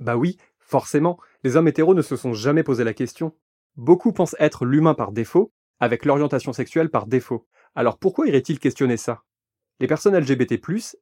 Bah 0.00 0.16
oui, 0.16 0.36
forcément, 0.58 1.18
les 1.42 1.56
hommes 1.56 1.68
hétéros 1.68 1.94
ne 1.94 2.02
se 2.02 2.16
sont 2.16 2.34
jamais 2.34 2.62
posé 2.62 2.84
la 2.84 2.94
question. 2.94 3.32
Beaucoup 3.76 4.12
pensent 4.12 4.36
être 4.38 4.64
l'humain 4.64 4.94
par 4.94 5.12
défaut, 5.12 5.52
avec 5.80 6.04
l'orientation 6.04 6.52
sexuelle 6.52 6.90
par 6.90 7.06
défaut. 7.06 7.46
Alors 7.74 7.98
pourquoi 7.98 8.26
irait-il 8.26 8.58
questionner 8.58 8.96
ça? 8.96 9.22
Les 9.80 9.86
personnes 9.86 10.16
LGBT+, 10.16 10.60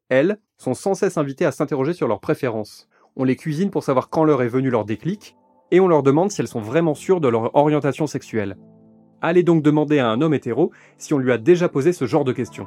elles, 0.09 0.39
sont 0.59 0.75
sans 0.75 0.95
cesse 0.95 1.17
invitées 1.17 1.45
à 1.45 1.53
s'interroger 1.53 1.93
sur 1.93 2.09
leurs 2.09 2.21
préférences. 2.21 2.89
On 3.17 3.25
les 3.25 3.37
cuisine 3.37 3.71
pour 3.71 3.85
savoir 3.85 4.11
quand 4.11 4.25
leur 4.25 4.43
est 4.43 4.49
venu 4.49 4.71
leur 4.71 4.85
déclic, 4.85 5.37
et 5.71 5.81
on 5.81 5.89
leur 5.89 6.03
demande 6.03 6.31
si 6.31 6.41
elles 6.41 6.49
sont 6.49 6.61
vraiment 6.61 6.95
sûres 6.95 7.21
de 7.21 7.29
leur 7.29 7.55
orientation 7.55 8.07
sexuelle. 8.07 8.57
Allez 9.21 9.43
donc 9.43 9.63
demander 9.63 9.99
à 9.99 10.09
un 10.09 10.21
homme 10.21 10.35
hétéro 10.35 10.73
si 10.99 11.15
on 11.15 11.19
lui 11.19 11.33
a 11.33 11.39
déjà 11.39 11.69
posé 11.69 11.93
ce 11.93 12.07
genre 12.07 12.25
de 12.25 12.33
questions. 12.33 12.67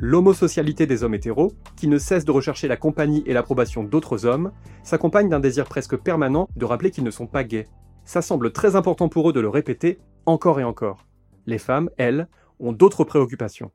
L'homosocialité 0.00 0.86
des 0.86 1.02
hommes 1.02 1.14
hétéros, 1.14 1.52
qui 1.76 1.88
ne 1.88 1.98
cesse 1.98 2.24
de 2.24 2.30
rechercher 2.30 2.68
la 2.68 2.76
compagnie 2.76 3.24
et 3.26 3.32
l'approbation 3.32 3.82
d'autres 3.82 4.26
hommes, 4.26 4.52
s'accompagne 4.84 5.28
d'un 5.28 5.40
désir 5.40 5.64
presque 5.64 5.96
permanent 5.96 6.48
de 6.54 6.64
rappeler 6.64 6.92
qu'ils 6.92 7.02
ne 7.02 7.10
sont 7.10 7.26
pas 7.26 7.42
gays. 7.42 7.66
Ça 8.04 8.22
semble 8.22 8.52
très 8.52 8.76
important 8.76 9.08
pour 9.08 9.28
eux 9.28 9.32
de 9.32 9.40
le 9.40 9.48
répéter 9.48 9.98
encore 10.24 10.60
et 10.60 10.64
encore. 10.64 11.04
Les 11.46 11.58
femmes, 11.58 11.90
elles, 11.96 12.28
ont 12.60 12.70
d'autres 12.70 13.02
préoccupations. 13.02 13.72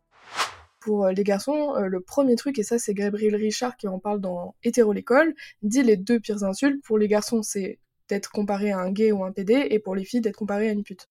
Pour 0.80 1.06
euh, 1.06 1.12
les 1.12 1.25
garçons, 1.25 1.75
euh, 1.75 1.88
le 1.88 2.00
premier 2.00 2.36
truc, 2.36 2.58
et 2.58 2.63
ça 2.63 2.80
c'est 2.80 2.94
Gabriel 2.94 3.36
Richard 3.36 3.75
qui 3.75 3.89
en 3.89 4.00
parle 4.00 4.22
dans 4.22 4.56
Hétéro 4.63 4.94
l'école, 4.94 5.34
dit 5.62 5.84
les 5.84 5.98
deux 5.98 6.22
pires 6.22 6.44
insultes. 6.46 6.82
Pour 6.86 6.98
les 6.98 7.10
garçons, 7.10 7.42
c'est 7.42 7.80
d'être 8.08 8.32
comparé 8.32 8.72
à 8.72 8.80
un 8.80 8.92
gay 8.92 9.12
ou 9.12 9.25
un 9.25 9.32
PD, 9.34 9.68
et 9.70 9.80
pour 9.80 9.94
les 9.94 10.06
filles, 10.06 10.22
d'être 10.22 10.38
comparé 10.38 10.70
à 10.70 10.72
une 10.72 10.84
pute. 10.84 11.10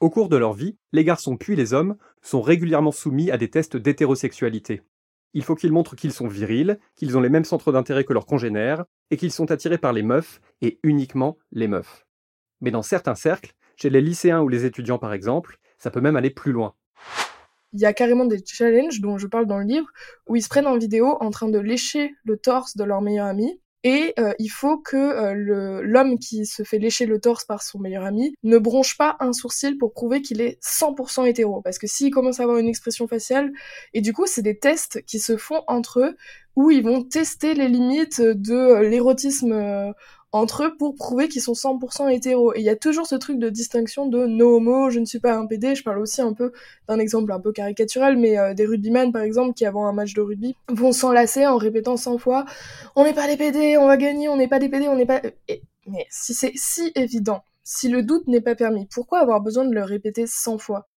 Au 0.00 0.08
cours 0.08 0.30
de 0.30 0.36
leur 0.38 0.54
vie, 0.54 0.78
les 0.92 1.04
garçons 1.04 1.36
puis 1.36 1.56
les 1.56 1.74
hommes 1.74 1.96
sont 2.22 2.40
régulièrement 2.40 2.90
soumis 2.90 3.30
à 3.30 3.36
des 3.36 3.50
tests 3.50 3.76
d'hétérosexualité. 3.76 4.80
Il 5.34 5.44
faut 5.44 5.54
qu'ils 5.54 5.72
montrent 5.72 5.94
qu'ils 5.94 6.14
sont 6.14 6.26
virils, 6.26 6.78
qu'ils 6.96 7.18
ont 7.18 7.20
les 7.20 7.28
mêmes 7.28 7.44
centres 7.44 7.70
d'intérêt 7.70 8.04
que 8.04 8.14
leurs 8.14 8.24
congénères, 8.24 8.86
et 9.10 9.18
qu'ils 9.18 9.30
sont 9.30 9.50
attirés 9.50 9.76
par 9.76 9.92
les 9.92 10.02
meufs, 10.02 10.40
et 10.62 10.80
uniquement 10.84 11.36
les 11.52 11.68
meufs. 11.68 12.06
Mais 12.62 12.70
dans 12.70 12.80
certains 12.80 13.14
cercles, 13.14 13.52
chez 13.76 13.90
les 13.90 14.00
lycéens 14.00 14.40
ou 14.40 14.48
les 14.48 14.64
étudiants 14.64 14.98
par 14.98 15.12
exemple, 15.12 15.58
ça 15.76 15.90
peut 15.90 16.00
même 16.00 16.16
aller 16.16 16.30
plus 16.30 16.52
loin. 16.52 16.74
Il 17.74 17.80
y 17.80 17.84
a 17.84 17.92
carrément 17.92 18.24
des 18.24 18.42
challenges 18.44 19.02
dont 19.02 19.18
je 19.18 19.26
parle 19.26 19.46
dans 19.46 19.58
le 19.58 19.66
livre, 19.66 19.86
où 20.26 20.34
ils 20.34 20.42
se 20.42 20.48
prennent 20.48 20.66
en 20.66 20.78
vidéo 20.78 21.18
en 21.20 21.30
train 21.30 21.50
de 21.50 21.58
lécher 21.58 22.14
le 22.24 22.38
torse 22.38 22.74
de 22.74 22.84
leur 22.84 23.02
meilleur 23.02 23.26
ami, 23.26 23.60
et 23.82 24.12
euh, 24.18 24.32
il 24.38 24.48
faut 24.48 24.78
que 24.78 24.96
euh, 24.96 25.80
l'homme 25.82 26.18
qui 26.18 26.44
se 26.44 26.62
fait 26.62 26.78
lécher 26.78 27.06
le 27.06 27.20
torse 27.20 27.44
par 27.44 27.62
son 27.62 27.78
meilleur 27.78 28.04
ami 28.04 28.34
ne 28.42 28.58
bronche 28.58 28.96
pas 28.98 29.16
un 29.20 29.32
sourcil 29.32 29.78
pour 29.78 29.92
prouver 29.92 30.20
qu'il 30.20 30.40
est 30.40 30.58
100% 30.62 31.26
hétéro. 31.26 31.62
Parce 31.62 31.78
que 31.78 31.86
s'il 31.86 32.10
commence 32.10 32.40
à 32.40 32.42
avoir 32.42 32.58
une 32.58 32.68
expression 32.68 33.08
faciale, 33.08 33.52
et 33.94 34.02
du 34.02 34.12
coup 34.12 34.26
c'est 34.26 34.42
des 34.42 34.58
tests 34.58 35.02
qui 35.06 35.18
se 35.18 35.36
font 35.36 35.62
entre 35.66 36.00
eux 36.00 36.16
où 36.56 36.70
ils 36.70 36.82
vont 36.82 37.02
tester 37.02 37.54
les 37.54 37.68
limites 37.68 38.20
de 38.20 38.80
l'érotisme 38.82 39.94
entre 40.32 40.64
eux 40.64 40.76
pour 40.76 40.94
prouver 40.94 41.28
qu'ils 41.28 41.42
sont 41.42 41.52
100% 41.52 42.10
hétéros. 42.10 42.54
Et 42.54 42.60
il 42.60 42.64
y 42.64 42.68
a 42.68 42.76
toujours 42.76 43.06
ce 43.06 43.16
truc 43.16 43.38
de 43.38 43.48
distinction 43.48 44.06
de 44.06 44.26
no 44.26 44.56
homo, 44.56 44.90
je 44.90 45.00
ne 45.00 45.04
suis 45.04 45.18
pas 45.18 45.34
un 45.34 45.46
PD. 45.46 45.74
Je 45.74 45.82
parle 45.82 45.98
aussi 45.98 46.20
un 46.20 46.32
peu 46.32 46.52
d'un 46.88 46.98
exemple 46.98 47.32
un 47.32 47.40
peu 47.40 47.52
caricatural, 47.52 48.16
mais 48.16 48.38
euh, 48.38 48.54
des 48.54 48.66
rugbymen 48.66 49.12
par 49.12 49.22
exemple 49.22 49.54
qui 49.54 49.66
avant 49.66 49.86
un 49.86 49.92
match 49.92 50.14
de 50.14 50.20
rugby 50.20 50.54
vont 50.68 50.92
s'enlacer 50.92 51.46
en 51.46 51.56
répétant 51.56 51.96
100 51.96 52.18
fois 52.18 52.44
on 52.96 53.04
n'est 53.04 53.14
pas 53.14 53.26
des 53.26 53.36
PD, 53.36 53.76
on 53.76 53.86
va 53.86 53.96
gagner, 53.96 54.28
on 54.28 54.36
n'est 54.36 54.48
pas 54.48 54.58
des 54.58 54.68
PD, 54.68 54.88
on 54.88 54.96
n'est 54.96 55.06
pas. 55.06 55.22
Mais 55.86 56.06
si 56.10 56.34
c'est 56.34 56.52
si 56.54 56.92
évident, 56.94 57.42
si 57.62 57.88
le 57.88 58.02
doute 58.02 58.26
n'est 58.26 58.40
pas 58.40 58.54
permis, 58.54 58.86
pourquoi 58.86 59.20
avoir 59.20 59.40
besoin 59.40 59.64
de 59.64 59.74
le 59.74 59.82
répéter 59.82 60.26
100 60.26 60.58
fois? 60.58 60.88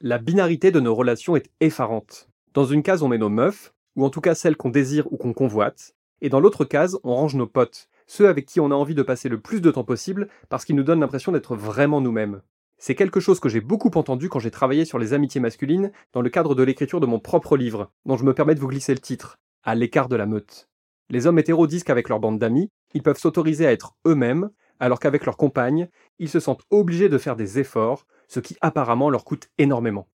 La 0.00 0.18
binarité 0.18 0.70
de 0.70 0.80
nos 0.80 0.94
relations 0.94 1.36
est 1.36 1.50
effarante. 1.60 2.28
Dans 2.54 2.64
une 2.64 2.82
case, 2.82 3.02
on 3.02 3.08
met 3.08 3.18
nos 3.18 3.28
meufs, 3.28 3.72
ou 3.96 4.04
en 4.04 4.10
tout 4.10 4.20
cas 4.20 4.34
celles 4.34 4.56
qu'on 4.56 4.70
désire 4.70 5.10
ou 5.12 5.16
qu'on 5.16 5.32
convoite, 5.32 5.94
et 6.20 6.28
dans 6.28 6.40
l'autre 6.40 6.64
case, 6.64 6.98
on 7.04 7.14
range 7.14 7.34
nos 7.34 7.46
potes, 7.46 7.88
ceux 8.06 8.28
avec 8.28 8.46
qui 8.46 8.60
on 8.60 8.70
a 8.70 8.74
envie 8.74 8.94
de 8.94 9.02
passer 9.02 9.28
le 9.28 9.40
plus 9.40 9.60
de 9.60 9.70
temps 9.70 9.84
possible 9.84 10.28
parce 10.48 10.64
qu'ils 10.64 10.76
nous 10.76 10.82
donnent 10.82 11.00
l'impression 11.00 11.32
d'être 11.32 11.56
vraiment 11.56 12.00
nous-mêmes. 12.00 12.42
C'est 12.78 12.94
quelque 12.94 13.20
chose 13.20 13.40
que 13.40 13.48
j'ai 13.48 13.60
beaucoup 13.60 13.90
entendu 13.94 14.28
quand 14.28 14.38
j'ai 14.38 14.50
travaillé 14.50 14.84
sur 14.84 14.98
les 14.98 15.12
amitiés 15.12 15.40
masculines 15.40 15.92
dans 16.12 16.20
le 16.20 16.30
cadre 16.30 16.54
de 16.54 16.62
l'écriture 16.62 17.00
de 17.00 17.06
mon 17.06 17.18
propre 17.18 17.56
livre, 17.56 17.90
dont 18.04 18.16
je 18.16 18.24
me 18.24 18.34
permets 18.34 18.54
de 18.54 18.60
vous 18.60 18.68
glisser 18.68 18.92
le 18.92 19.00
titre, 19.00 19.38
À 19.62 19.74
l'écart 19.74 20.08
de 20.08 20.16
la 20.16 20.26
meute. 20.26 20.68
Les 21.08 21.26
hommes 21.26 21.38
hétéros 21.38 21.66
disent 21.66 21.84
qu'avec 21.84 22.08
leur 22.08 22.20
bande 22.20 22.38
d'amis, 22.38 22.70
ils 22.92 23.02
peuvent 23.02 23.18
s'autoriser 23.18 23.66
à 23.66 23.72
être 23.72 23.94
eux-mêmes, 24.06 24.50
alors 24.78 25.00
qu'avec 25.00 25.24
leurs 25.24 25.36
compagnes, 25.36 25.88
ils 26.18 26.28
se 26.28 26.40
sentent 26.40 26.64
obligés 26.70 27.08
de 27.08 27.18
faire 27.18 27.36
des 27.36 27.58
efforts, 27.58 28.06
ce 28.28 28.40
qui 28.40 28.56
apparemment 28.60 29.08
leur 29.08 29.24
coûte 29.24 29.48
énormément 29.58 30.08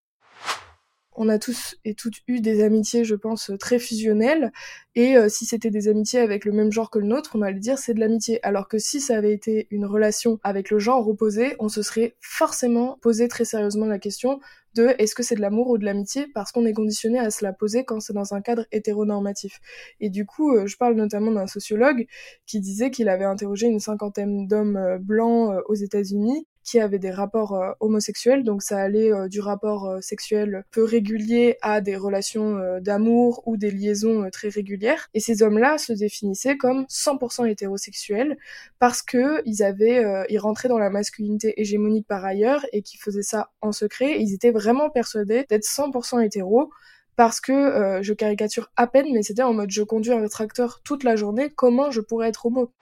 on 1.15 1.29
a 1.29 1.39
tous 1.39 1.77
et 1.85 1.95
toutes 1.95 2.17
eu 2.27 2.41
des 2.41 2.63
amitiés, 2.63 3.05
je 3.05 3.15
pense, 3.15 3.51
très 3.59 3.79
fusionnelles. 3.79 4.53
Et 4.95 5.17
euh, 5.17 5.29
si 5.29 5.45
c'était 5.47 5.71
des 5.71 5.89
amitiés 5.89 6.21
avec 6.21 6.45
le 6.45 6.53
même 6.53 6.73
genre 6.73 6.91
que 6.91 6.99
le 6.99 7.07
nôtre, 7.07 7.33
on 7.35 7.43
allait 7.43 7.59
dire 7.59 7.79
c'est 7.79 7.95
de 7.95 8.01
l'amitié. 8.01 8.45
Alors 8.45 8.69
que 8.69 8.79
si 8.79 9.01
ça 9.01 9.17
avait 9.17 9.33
été 9.33 9.67
une 9.71 9.85
relation 9.87 10.39
avec 10.43 10.71
le 10.71 10.79
genre 10.79 11.07
opposé, 11.09 11.55
on 11.59 11.69
se 11.69 11.83
serait 11.83 12.15
forcément 12.21 12.99
posé 13.03 13.29
très 13.29 13.45
sérieusement 13.45 13.87
la 13.87 13.99
question 13.99 14.41
de 14.75 14.95
est-ce 14.99 15.15
que 15.15 15.23
c'est 15.23 15.35
de 15.35 15.41
l'amour 15.41 15.69
ou 15.69 15.79
de 15.79 15.85
l'amitié? 15.85 16.27
Parce 16.35 16.53
qu'on 16.53 16.65
est 16.65 16.73
conditionné 16.73 17.19
à 17.19 17.31
se 17.31 17.45
la 17.45 17.53
poser 17.53 17.85
quand 17.85 18.01
c'est 18.01 18.15
dans 18.15 18.35
un 18.35 18.41
cadre 18.41 18.67
hétéronormatif. 18.73 19.61
Et 20.01 20.11
du 20.11 20.25
coup, 20.27 20.55
euh, 20.55 20.67
je 20.67 20.77
parle 20.77 20.95
notamment 20.95 21.31
d'un 21.31 21.47
sociologue 21.47 22.07
qui 22.47 22.61
disait 22.61 22.91
qu'il 22.91 23.09
avait 23.09 23.25
interrogé 23.25 23.67
une 23.67 23.81
cinquantaine 23.81 24.47
d'hommes 24.47 24.77
euh, 24.77 24.99
blancs 24.99 25.55
aux 25.69 25.75
États-Unis 25.75 26.47
qui 26.65 26.79
avaient 26.79 26.99
des 26.99 27.11
rapports 27.11 27.55
euh, 27.55 27.73
homosexuels, 27.81 28.45
donc 28.45 28.63
ça 28.63 28.79
allait 28.79 29.13
euh, 29.13 29.29
du 29.29 29.41
rapport 29.41 29.87
euh, 29.87 30.01
sexuel 30.01 30.65
peu 30.71 30.85
régulier 30.85 31.57
à 31.63 31.81
des 31.81 31.97
relations 31.97 32.59
d'amour 32.81 33.43
ou 33.47 33.57
des 33.57 33.71
liaisons 33.71 34.29
très 34.31 34.49
régulières. 34.49 35.09
Et 35.15 35.21
ces 35.21 35.43
hommes-là 35.43 35.79
se 35.79 35.93
définissaient 35.93 36.57
comme 36.57 36.85
100% 36.89 37.49
hétérosexuels 37.49 38.37
parce 38.79 39.03
que 39.03 39.43
ils 39.45 39.63
avaient, 39.63 40.05
ils 40.29 40.39
rentraient 40.39 40.69
dans 40.69 40.79
la 40.79 40.91
masculinité 40.91 41.61
hégémonique 41.61 42.07
par 42.07 42.25
ailleurs 42.25 42.65
et 42.73 42.83
qui 42.83 42.97
faisaient 42.97 43.23
ça 43.23 43.51
en 43.61 43.73
secret. 43.73 44.21
ils 44.21 44.35
étaient 44.35 44.51
vraiment 44.51 44.91
persuadés 44.91 45.45
d'être 45.49 45.65
100% 45.65 46.25
hétéros 46.25 46.71
parce 47.17 47.41
que 47.41 48.01
je 48.03 48.13
caricature 48.13 48.71
à 48.77 48.87
peine, 48.87 49.07
mais 49.13 49.23
c'était 49.23 49.43
en 49.43 49.53
mode 49.53 49.71
je 49.71 49.83
conduis 49.83 50.13
un 50.13 50.27
tracteur 50.29 50.81
toute 50.83 51.05
la 51.05 51.17
journée, 51.17 51.51
comment 51.51 51.91
je 51.91 52.01
pourrais 52.01 52.29
être 52.29 52.47
homo? 52.47 52.73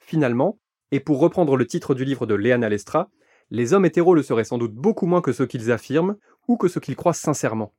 Finalement, 0.00 0.58
et 0.92 1.00
pour 1.00 1.20
reprendre 1.20 1.56
le 1.56 1.66
titre 1.66 1.94
du 1.94 2.04
livre 2.04 2.26
de 2.26 2.34
Léana 2.34 2.68
Lestra, 2.68 3.10
les 3.50 3.72
hommes 3.72 3.86
hétéros 3.86 4.14
le 4.14 4.22
seraient 4.22 4.44
sans 4.44 4.58
doute 4.58 4.74
beaucoup 4.74 5.06
moins 5.06 5.20
que 5.20 5.32
ceux 5.32 5.46
qu'ils 5.46 5.70
affirment 5.70 6.16
ou 6.46 6.56
que 6.56 6.68
ceux 6.68 6.80
qu'ils 6.80 6.96
croient 6.96 7.14
sincèrement. 7.14 7.72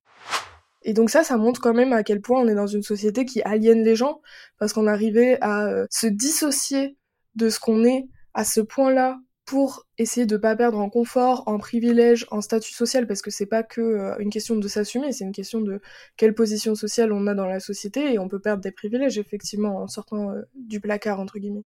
Et 0.83 0.93
donc 0.93 1.09
ça, 1.09 1.23
ça 1.23 1.37
montre 1.37 1.59
quand 1.59 1.73
même 1.73 1.93
à 1.93 2.03
quel 2.03 2.21
point 2.21 2.41
on 2.41 2.47
est 2.47 2.55
dans 2.55 2.67
une 2.67 2.83
société 2.83 3.25
qui 3.25 3.41
aliène 3.41 3.83
les 3.83 3.95
gens, 3.95 4.21
parce 4.57 4.73
qu'on 4.73 4.87
arrivait 4.87 5.37
à 5.41 5.67
euh, 5.67 5.85
se 5.89 6.07
dissocier 6.07 6.97
de 7.35 7.49
ce 7.49 7.59
qu'on 7.59 7.83
est 7.83 8.07
à 8.33 8.43
ce 8.43 8.61
point-là 8.61 9.19
pour 9.45 9.87
essayer 9.97 10.27
de 10.27 10.37
pas 10.37 10.55
perdre 10.55 10.77
en 10.77 10.89
confort, 10.89 11.43
en 11.47 11.57
privilège, 11.57 12.27
en 12.29 12.39
statut 12.39 12.71
social, 12.71 13.07
parce 13.07 13.21
que 13.21 13.31
c'est 13.31 13.47
pas 13.47 13.63
que 13.63 13.81
euh, 13.81 14.15
une 14.19 14.29
question 14.29 14.55
de 14.55 14.67
s'assumer, 14.67 15.11
c'est 15.11 15.23
une 15.25 15.31
question 15.31 15.59
de 15.59 15.81
quelle 16.17 16.35
position 16.35 16.75
sociale 16.75 17.11
on 17.11 17.25
a 17.27 17.33
dans 17.33 17.47
la 17.47 17.59
société, 17.59 18.13
et 18.13 18.19
on 18.19 18.29
peut 18.29 18.39
perdre 18.39 18.61
des 18.61 18.71
privilèges 18.71 19.17
effectivement 19.17 19.81
en 19.81 19.87
sortant 19.87 20.31
euh, 20.31 20.41
du 20.55 20.79
placard 20.79 21.19
entre 21.19 21.39
guillemets. 21.39 21.63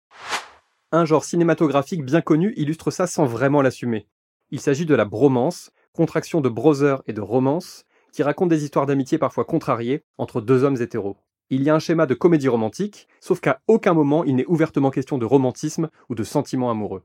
Un 0.93 1.03
genre 1.03 1.25
cinématographique 1.25 2.05
bien 2.05 2.21
connu 2.21 2.53
illustre 2.55 2.91
ça 2.91 3.07
sans 3.07 3.25
vraiment 3.25 3.61
l'assumer. 3.61 4.07
Il 4.51 4.61
s'agit 4.61 4.85
de 4.85 4.95
la 4.95 5.03
bromance, 5.03 5.71
contraction 5.91 6.39
de 6.39 6.47
brother 6.47 7.03
et 7.07 7.13
de 7.13 7.19
romance, 7.19 7.83
qui 8.13 8.23
raconte 8.23 8.47
des 8.47 8.63
histoires 8.63 8.85
d'amitié 8.85 9.17
parfois 9.17 9.43
contrariées 9.43 10.05
entre 10.17 10.39
deux 10.39 10.63
hommes 10.63 10.81
hétéros. 10.81 11.17
Il 11.49 11.61
y 11.63 11.69
a 11.69 11.75
un 11.75 11.79
schéma 11.79 12.05
de 12.05 12.13
comédie 12.13 12.47
romantique, 12.47 13.09
sauf 13.19 13.41
qu'à 13.41 13.59
aucun 13.67 13.93
moment 13.93 14.23
il 14.23 14.37
n'est 14.37 14.45
ouvertement 14.45 14.89
question 14.89 15.17
de 15.17 15.25
romantisme 15.25 15.89
ou 16.07 16.15
de 16.15 16.23
sentiments 16.23 16.71
amoureux. 16.71 17.03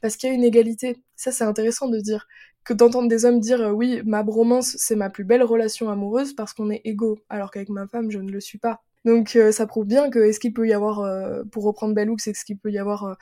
Parce 0.00 0.16
qu'il 0.16 0.28
y 0.28 0.32
a 0.32 0.34
une 0.34 0.44
égalité. 0.44 0.96
Ça, 1.14 1.30
c'est 1.30 1.44
intéressant 1.44 1.88
de 1.88 1.98
dire. 1.98 2.26
Que 2.64 2.72
d'entendre 2.72 3.08
des 3.08 3.24
hommes 3.24 3.40
dire 3.40 3.60
euh, 3.60 3.70
oui, 3.70 4.02
ma 4.04 4.22
bromance, 4.24 4.74
c'est 4.78 4.96
ma 4.96 5.10
plus 5.10 5.24
belle 5.24 5.42
relation 5.42 5.90
amoureuse 5.90 6.34
parce 6.34 6.52
qu'on 6.52 6.70
est 6.70 6.82
égaux, 6.84 7.18
alors 7.28 7.50
qu'avec 7.50 7.68
ma 7.68 7.86
femme, 7.86 8.10
je 8.10 8.18
ne 8.18 8.30
le 8.30 8.40
suis 8.40 8.58
pas. 8.58 8.82
Donc 9.04 9.36
euh, 9.36 9.52
ça 9.52 9.66
prouve 9.66 9.86
bien 9.86 10.10
que 10.10 10.18
est-ce 10.18 10.40
qu'il 10.40 10.52
peut 10.52 10.66
y 10.66 10.72
avoir, 10.72 11.00
euh, 11.00 11.42
pour 11.52 11.64
reprendre 11.64 11.94
Bellux, 11.94 12.16
c'est 12.18 12.34
ce 12.34 12.44
qu'il 12.44 12.58
peut 12.58 12.70
y 12.70 12.78
avoir 12.78 13.04
euh, 13.04 13.14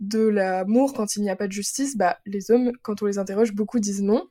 de 0.00 0.20
l'amour 0.26 0.94
quand 0.94 1.16
il 1.16 1.22
n'y 1.22 1.30
a 1.30 1.36
pas 1.36 1.46
de 1.46 1.52
justice? 1.52 1.96
Bah 1.96 2.18
les 2.26 2.50
hommes, 2.50 2.72
quand 2.82 3.02
on 3.02 3.06
les 3.06 3.18
interroge, 3.18 3.54
beaucoup 3.54 3.80
disent 3.80 4.02
non. 4.02 4.26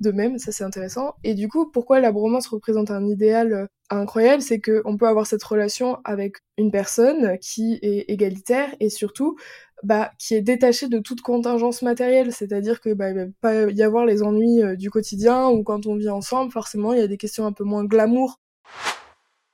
De 0.00 0.12
même, 0.12 0.38
ça 0.38 0.52
c'est 0.52 0.64
intéressant. 0.64 1.14
Et 1.24 1.34
du 1.34 1.48
coup, 1.48 1.70
pourquoi 1.70 2.00
la 2.00 2.12
bromance 2.12 2.46
représente 2.48 2.90
un 2.90 3.06
idéal 3.06 3.68
incroyable, 3.90 4.42
c'est 4.42 4.60
qu'on 4.60 4.96
peut 4.96 5.06
avoir 5.06 5.26
cette 5.26 5.42
relation 5.44 5.98
avec 6.04 6.36
une 6.58 6.70
personne 6.70 7.38
qui 7.38 7.78
est 7.82 8.04
égalitaire 8.10 8.74
et 8.80 8.90
surtout 8.90 9.36
bah, 9.82 10.10
qui 10.18 10.34
est 10.34 10.42
détachée 10.42 10.88
de 10.88 10.98
toute 10.98 11.20
contingence 11.20 11.82
matérielle, 11.82 12.32
c'est-à-dire 12.32 12.80
que 12.80 12.94
bah, 12.94 13.12
va 13.12 13.24
pas 13.40 13.70
y 13.70 13.82
avoir 13.82 14.06
les 14.06 14.22
ennuis 14.22 14.62
du 14.76 14.90
quotidien 14.90 15.48
ou 15.48 15.62
quand 15.62 15.86
on 15.86 15.96
vit 15.96 16.08
ensemble, 16.08 16.50
forcément 16.52 16.92
il 16.94 17.00
y 17.00 17.02
a 17.02 17.06
des 17.08 17.18
questions 17.18 17.46
un 17.46 17.52
peu 17.52 17.64
moins 17.64 17.84
glamour 17.84 18.40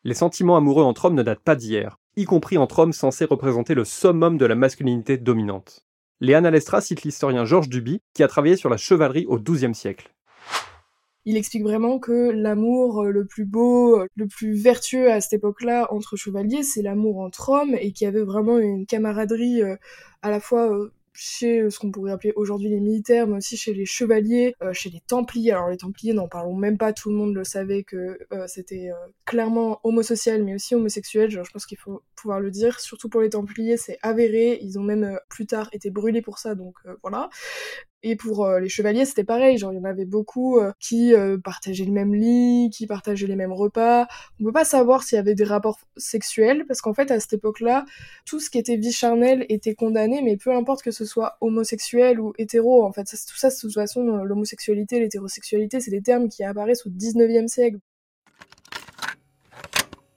les 0.05 0.15
sentiments 0.15 0.57
amoureux 0.57 0.85
entre 0.85 1.05
hommes 1.05 1.15
ne 1.15 1.23
datent 1.23 1.41
pas 1.41 1.57
d'hier, 1.57 1.99
y 2.17 2.25
compris 2.25 2.59
entre 2.59 2.81
hommes 2.81 2.93
censés 2.93 3.25
représenter 3.25 3.75
le 3.75 3.85
summum 3.85 4.37
de 4.37 4.47
la 4.47 4.55
masculinité 4.55 5.17
dominante. 5.17 5.87
Léana 6.21 6.51
Lestra 6.51 6.81
cite 6.81 7.03
l'historien 7.03 7.45
Georges 7.45 7.69
Duby, 7.69 8.01
qui 8.15 8.23
a 8.23 8.29
travaillé 8.29 8.57
sur 8.57 8.69
la 8.69 8.77
chevalerie 8.77 9.27
au 9.27 9.39
XIIe 9.39 9.75
siècle. 9.75 10.13
Il 11.25 11.37
explique 11.37 11.63
vraiment 11.63 12.01
que 12.01 12.31
l'amour 12.33 13.03
euh, 13.03 13.11
le 13.11 13.25
plus 13.25 13.45
beau, 13.45 14.01
euh, 14.01 14.07
le 14.17 14.27
plus 14.27 14.55
vertueux 14.55 15.11
à 15.11 15.21
cette 15.21 15.35
époque-là 15.35 15.87
entre 15.93 16.17
chevaliers, 16.17 16.65
c'est 16.65 16.83
l'amour 16.83 17.21
entre 17.21 17.51
hommes 17.51 17.77
et 17.79 17.93
qu'il 17.93 18.07
y 18.07 18.09
avait 18.09 18.25
vraiment 18.25 18.59
une 18.59 18.87
camaraderie 18.87 19.63
euh, 19.63 19.77
à 20.23 20.31
la 20.31 20.41
fois 20.41 20.77
chez 21.13 21.61
euh, 21.61 21.71
ce 21.71 21.79
qu'on 21.79 21.91
pourrait 21.91 22.13
appeler 22.13 22.33
aujourd'hui 22.37 22.69
les 22.69 22.81
militaires, 22.81 23.27
mais 23.27 23.37
aussi 23.37 23.57
chez 23.57 23.75
les 23.75 23.87
chevaliers, 23.87 24.55
euh, 24.63 24.73
chez 24.73 24.91
les 24.91 25.01
templiers. 25.01 25.53
Alors 25.53 25.69
les 25.69 25.77
templiers, 25.77 26.13
n'en 26.13 26.29
parlons 26.29 26.55
même 26.57 26.79
pas, 26.79 26.93
tout 26.93 27.11
le 27.11 27.17
monde 27.17 27.35
le 27.35 27.45
savait 27.45 27.83
que 27.83 28.19
euh, 28.33 28.47
c'était 28.47 28.91
clairement 29.25 29.81
homosocial, 29.85 30.43
mais 30.45 30.55
aussi 30.55 30.75
homosexuel. 30.75 31.31
Je 31.31 31.41
pense 31.53 31.67
qu'il 31.67 31.79
faut 31.79 32.03
pouvoir 32.17 32.41
le 32.41 32.51
dire. 32.51 32.81
Surtout 32.81 33.09
pour 33.09 33.21
les 33.21 33.31
templiers, 33.31 33.77
c'est 33.77 33.99
avéré. 34.03 34.59
Ils 34.63 34.79
ont 34.79 34.83
même 34.83 35.19
plus 35.29 35.47
tard 35.47 35.69
été 35.73 35.91
brûlés 35.91 36.23
pour 36.23 36.39
ça, 36.39 36.55
donc 36.55 36.77
voilà. 37.03 37.29
Et 38.05 38.17
pour 38.17 38.45
euh, 38.45 38.59
les 38.59 38.69
chevaliers, 38.69 39.05
c'était 39.05 39.23
pareil, 39.23 39.59
genre 39.59 39.73
il 39.73 39.77
y 39.77 39.79
en 39.79 39.85
avait 39.85 40.05
beaucoup 40.05 40.59
euh, 40.59 40.73
qui 40.81 41.15
euh, 41.15 41.39
partageaient 41.39 41.85
le 41.85 41.93
même 41.93 42.15
lit, 42.15 42.69
qui 42.71 42.89
partageaient 42.89 43.29
les 43.29 43.37
mêmes 43.37 43.53
repas. 43.53 44.09
On 44.41 44.45
peut 44.45 44.53
pas 44.53 44.65
savoir 44.65 45.05
s'il 45.05 45.17
y 45.17 45.19
avait 45.21 45.37
des 45.37 45.45
rapports 45.45 45.79
sexuels 45.97 46.65
parce 46.67 46.81
qu'en 46.81 46.95
fait 46.95 47.13
à 47.13 47.21
cette 47.21 47.35
époque-là, 47.35 47.85
tout 48.27 48.41
ce 48.41 48.51
qui 48.51 48.59
était 48.59 48.77
vie 48.77 48.93
charnelle 48.93 49.47
était 49.49 49.75
condamné, 49.75 50.21
mais 50.21 50.37
peu 50.37 50.53
importe 50.53 50.83
que 50.83 50.91
ce 50.91 51.05
soit 51.05 51.37
homosexuel 51.41 52.19
ou 52.19 52.33
hétéro, 52.39 52.85
en 52.85 52.93
fait, 52.93 53.05
tout 53.05 53.37
ça, 53.37 53.51
de 53.51 53.55
toute 53.55 53.73
façon, 53.73 54.03
l'homosexualité, 54.25 54.99
l'hétérosexualité, 54.99 55.81
c'est 55.81 55.93
des 55.93 56.03
termes 56.03 56.29
qui 56.29 56.43
apparaissent 56.43 56.87
au 56.87 56.91
19e 56.91 57.47
siècle. 57.47 57.79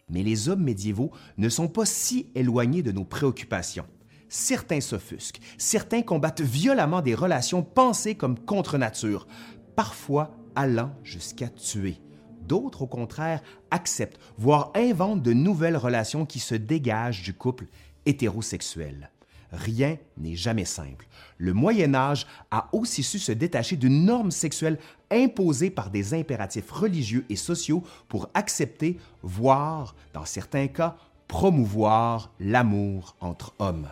Mais 0.10 0.24
les 0.24 0.50
hommes 0.50 0.63
médiévaux 0.63 1.12
ne 1.38 1.50
sont 1.50 1.68
pas 1.68 1.86
si 1.86 2.32
éloignés 2.34 2.82
de 2.82 2.92
nos 2.92 3.06
préoccupations 3.06 3.86
certains 4.29 4.82
s'offusquent, 4.82 5.39
certains 5.58 6.01
combattent 6.01 6.41
violemment 6.41 7.01
des 7.01 7.15
relations 7.15 7.63
pensées 7.63 8.15
comme 8.15 8.39
contre 8.39 8.77
nature, 8.77 9.27
parfois 9.75 10.32
allant 10.55 10.91
jusqu'à 11.03 11.50
tuer. 11.50 12.00
D'autres, 12.41 12.84
au 12.84 12.88
contraire, 12.88 13.41
acceptent, 13.72 14.20
voire 14.38 14.72
inventent 14.75 15.24
de 15.24 15.34
nouvelles 15.34 15.77
relations 15.77 16.25
qui 16.25 16.39
se 16.39 16.55
dégagent 16.55 17.24
du 17.24 17.34
couple 17.34 17.65
hétérosexuel. 18.05 19.10
Rien 19.51 19.98
n'est 20.17 20.36
jamais 20.36 20.65
simple. 20.65 21.08
Le 21.38 21.53
Moyen 21.53 21.96
Âge 21.96 22.27
a 22.51 22.70
aussi 22.72 23.03
su 23.03 23.20
se 23.20 23.32
détacher 23.32 23.77
d'une 23.77 24.05
norme 24.05 24.32
sexuelle 24.32 24.79
imposée 25.12 25.70
par 25.70 25.89
des 25.89 26.13
impératifs 26.13 26.70
religieux 26.72 27.25
et 27.29 27.36
sociaux 27.36 27.84
pour 28.08 28.29
accepter, 28.34 28.98
voire, 29.22 29.96
dans 30.13 30.25
certains 30.25 30.67
cas, 30.67 30.98
promouvoir 31.27 32.32
l'amour 32.39 33.15
entre 33.22 33.53
hommes. 33.60 33.88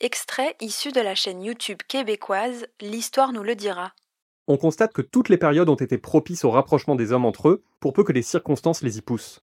Extrait 0.00 0.56
issu 0.60 0.90
de 0.90 1.00
la 1.00 1.14
chaîne 1.14 1.40
YouTube 1.40 1.78
québécoise 1.86 2.66
L'Histoire 2.80 3.32
nous 3.32 3.44
le 3.44 3.54
dira. 3.54 3.92
On 4.48 4.56
constate 4.56 4.92
que 4.92 5.02
toutes 5.02 5.28
les 5.28 5.38
périodes 5.38 5.68
ont 5.68 5.76
été 5.76 5.98
propices 5.98 6.44
au 6.44 6.50
rapprochement 6.50 6.96
des 6.96 7.12
hommes 7.12 7.24
entre 7.24 7.48
eux, 7.48 7.62
pour 7.78 7.92
peu 7.92 8.02
que 8.02 8.12
les 8.12 8.22
circonstances 8.22 8.82
les 8.82 8.98
y 8.98 9.02
poussent. 9.02 9.40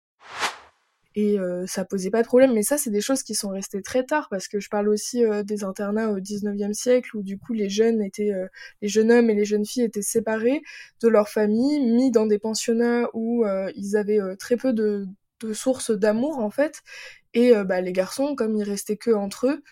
Et 1.14 1.38
euh, 1.38 1.66
ça 1.68 1.84
posait 1.84 2.10
pas 2.10 2.22
de 2.22 2.26
problème, 2.26 2.52
mais 2.52 2.64
ça 2.64 2.78
c'est 2.78 2.90
des 2.90 3.00
choses 3.00 3.22
qui 3.22 3.34
sont 3.34 3.50
restées 3.50 3.80
très 3.80 4.04
tard 4.04 4.26
parce 4.28 4.48
que 4.48 4.58
je 4.58 4.68
parle 4.68 4.88
aussi 4.88 5.24
euh, 5.24 5.44
des 5.44 5.62
internats 5.62 6.10
au 6.10 6.18
19e 6.18 6.72
siècle 6.72 7.16
où 7.16 7.22
du 7.22 7.38
coup 7.38 7.52
les 7.52 7.68
jeunes 7.68 8.02
étaient 8.02 8.32
euh, 8.32 8.48
les 8.82 8.88
jeunes 8.88 9.12
hommes 9.12 9.30
et 9.30 9.34
les 9.34 9.44
jeunes 9.44 9.64
filles 9.64 9.84
étaient 9.84 10.02
séparés 10.02 10.62
de 11.00 11.08
leur 11.08 11.28
famille, 11.28 11.80
mis 11.80 12.10
dans 12.10 12.26
des 12.26 12.40
pensionnats 12.40 13.08
où 13.14 13.44
ils 13.76 13.96
avaient 13.96 14.20
très 14.36 14.56
peu 14.56 14.72
de, 14.72 15.06
de 15.42 15.52
sources 15.52 15.92
d'amour 15.92 16.38
en 16.38 16.50
fait 16.50 16.82
et 17.34 17.52
bah, 17.64 17.80
les 17.80 17.92
garçons 17.92 18.34
comme 18.34 18.56
ils 18.56 18.64
restaient 18.64 18.96
que 18.96 19.12
entre 19.12 19.46
eux 19.46 19.62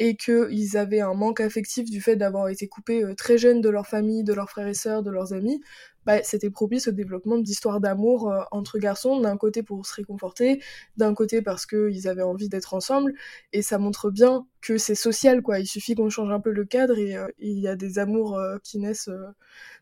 et 0.00 0.16
qu'ils 0.16 0.76
avaient 0.76 1.00
un 1.00 1.14
manque 1.14 1.40
affectif 1.40 1.88
du 1.88 2.00
fait 2.00 2.16
d'avoir 2.16 2.48
été 2.48 2.66
coupés 2.66 3.04
très 3.16 3.38
jeunes 3.38 3.60
de 3.60 3.68
leur 3.68 3.86
famille, 3.86 4.24
de 4.24 4.32
leurs 4.32 4.50
frères 4.50 4.66
et 4.66 4.74
sœurs, 4.74 5.02
de 5.02 5.10
leurs 5.10 5.34
amis, 5.34 5.60
bah, 6.06 6.22
c'était 6.22 6.50
propice 6.50 6.88
au 6.88 6.92
développement 6.92 7.38
d'histoires 7.38 7.78
d'amour 7.80 8.30
euh, 8.30 8.42
entre 8.52 8.78
garçons, 8.78 9.20
d'un 9.20 9.36
côté 9.36 9.62
pour 9.62 9.84
se 9.86 9.94
réconforter, 9.94 10.62
d'un 10.96 11.14
côté 11.14 11.42
parce 11.42 11.66
qu'ils 11.66 12.08
avaient 12.08 12.22
envie 12.22 12.48
d'être 12.48 12.72
ensemble, 12.74 13.12
et 13.52 13.60
ça 13.62 13.78
montre 13.78 14.10
bien 14.10 14.46
que 14.62 14.78
c'est 14.78 14.94
social, 14.94 15.42
quoi. 15.42 15.58
Il 15.58 15.66
suffit 15.66 15.94
qu'on 15.94 16.08
change 16.08 16.30
un 16.30 16.40
peu 16.40 16.52
le 16.52 16.64
cadre 16.64 16.98
et 16.98 17.16
euh, 17.16 17.28
il 17.38 17.58
y 17.58 17.68
a 17.68 17.76
des 17.76 17.98
amours 17.98 18.38
euh, 18.38 18.56
qui 18.62 18.78
naissent 18.78 19.10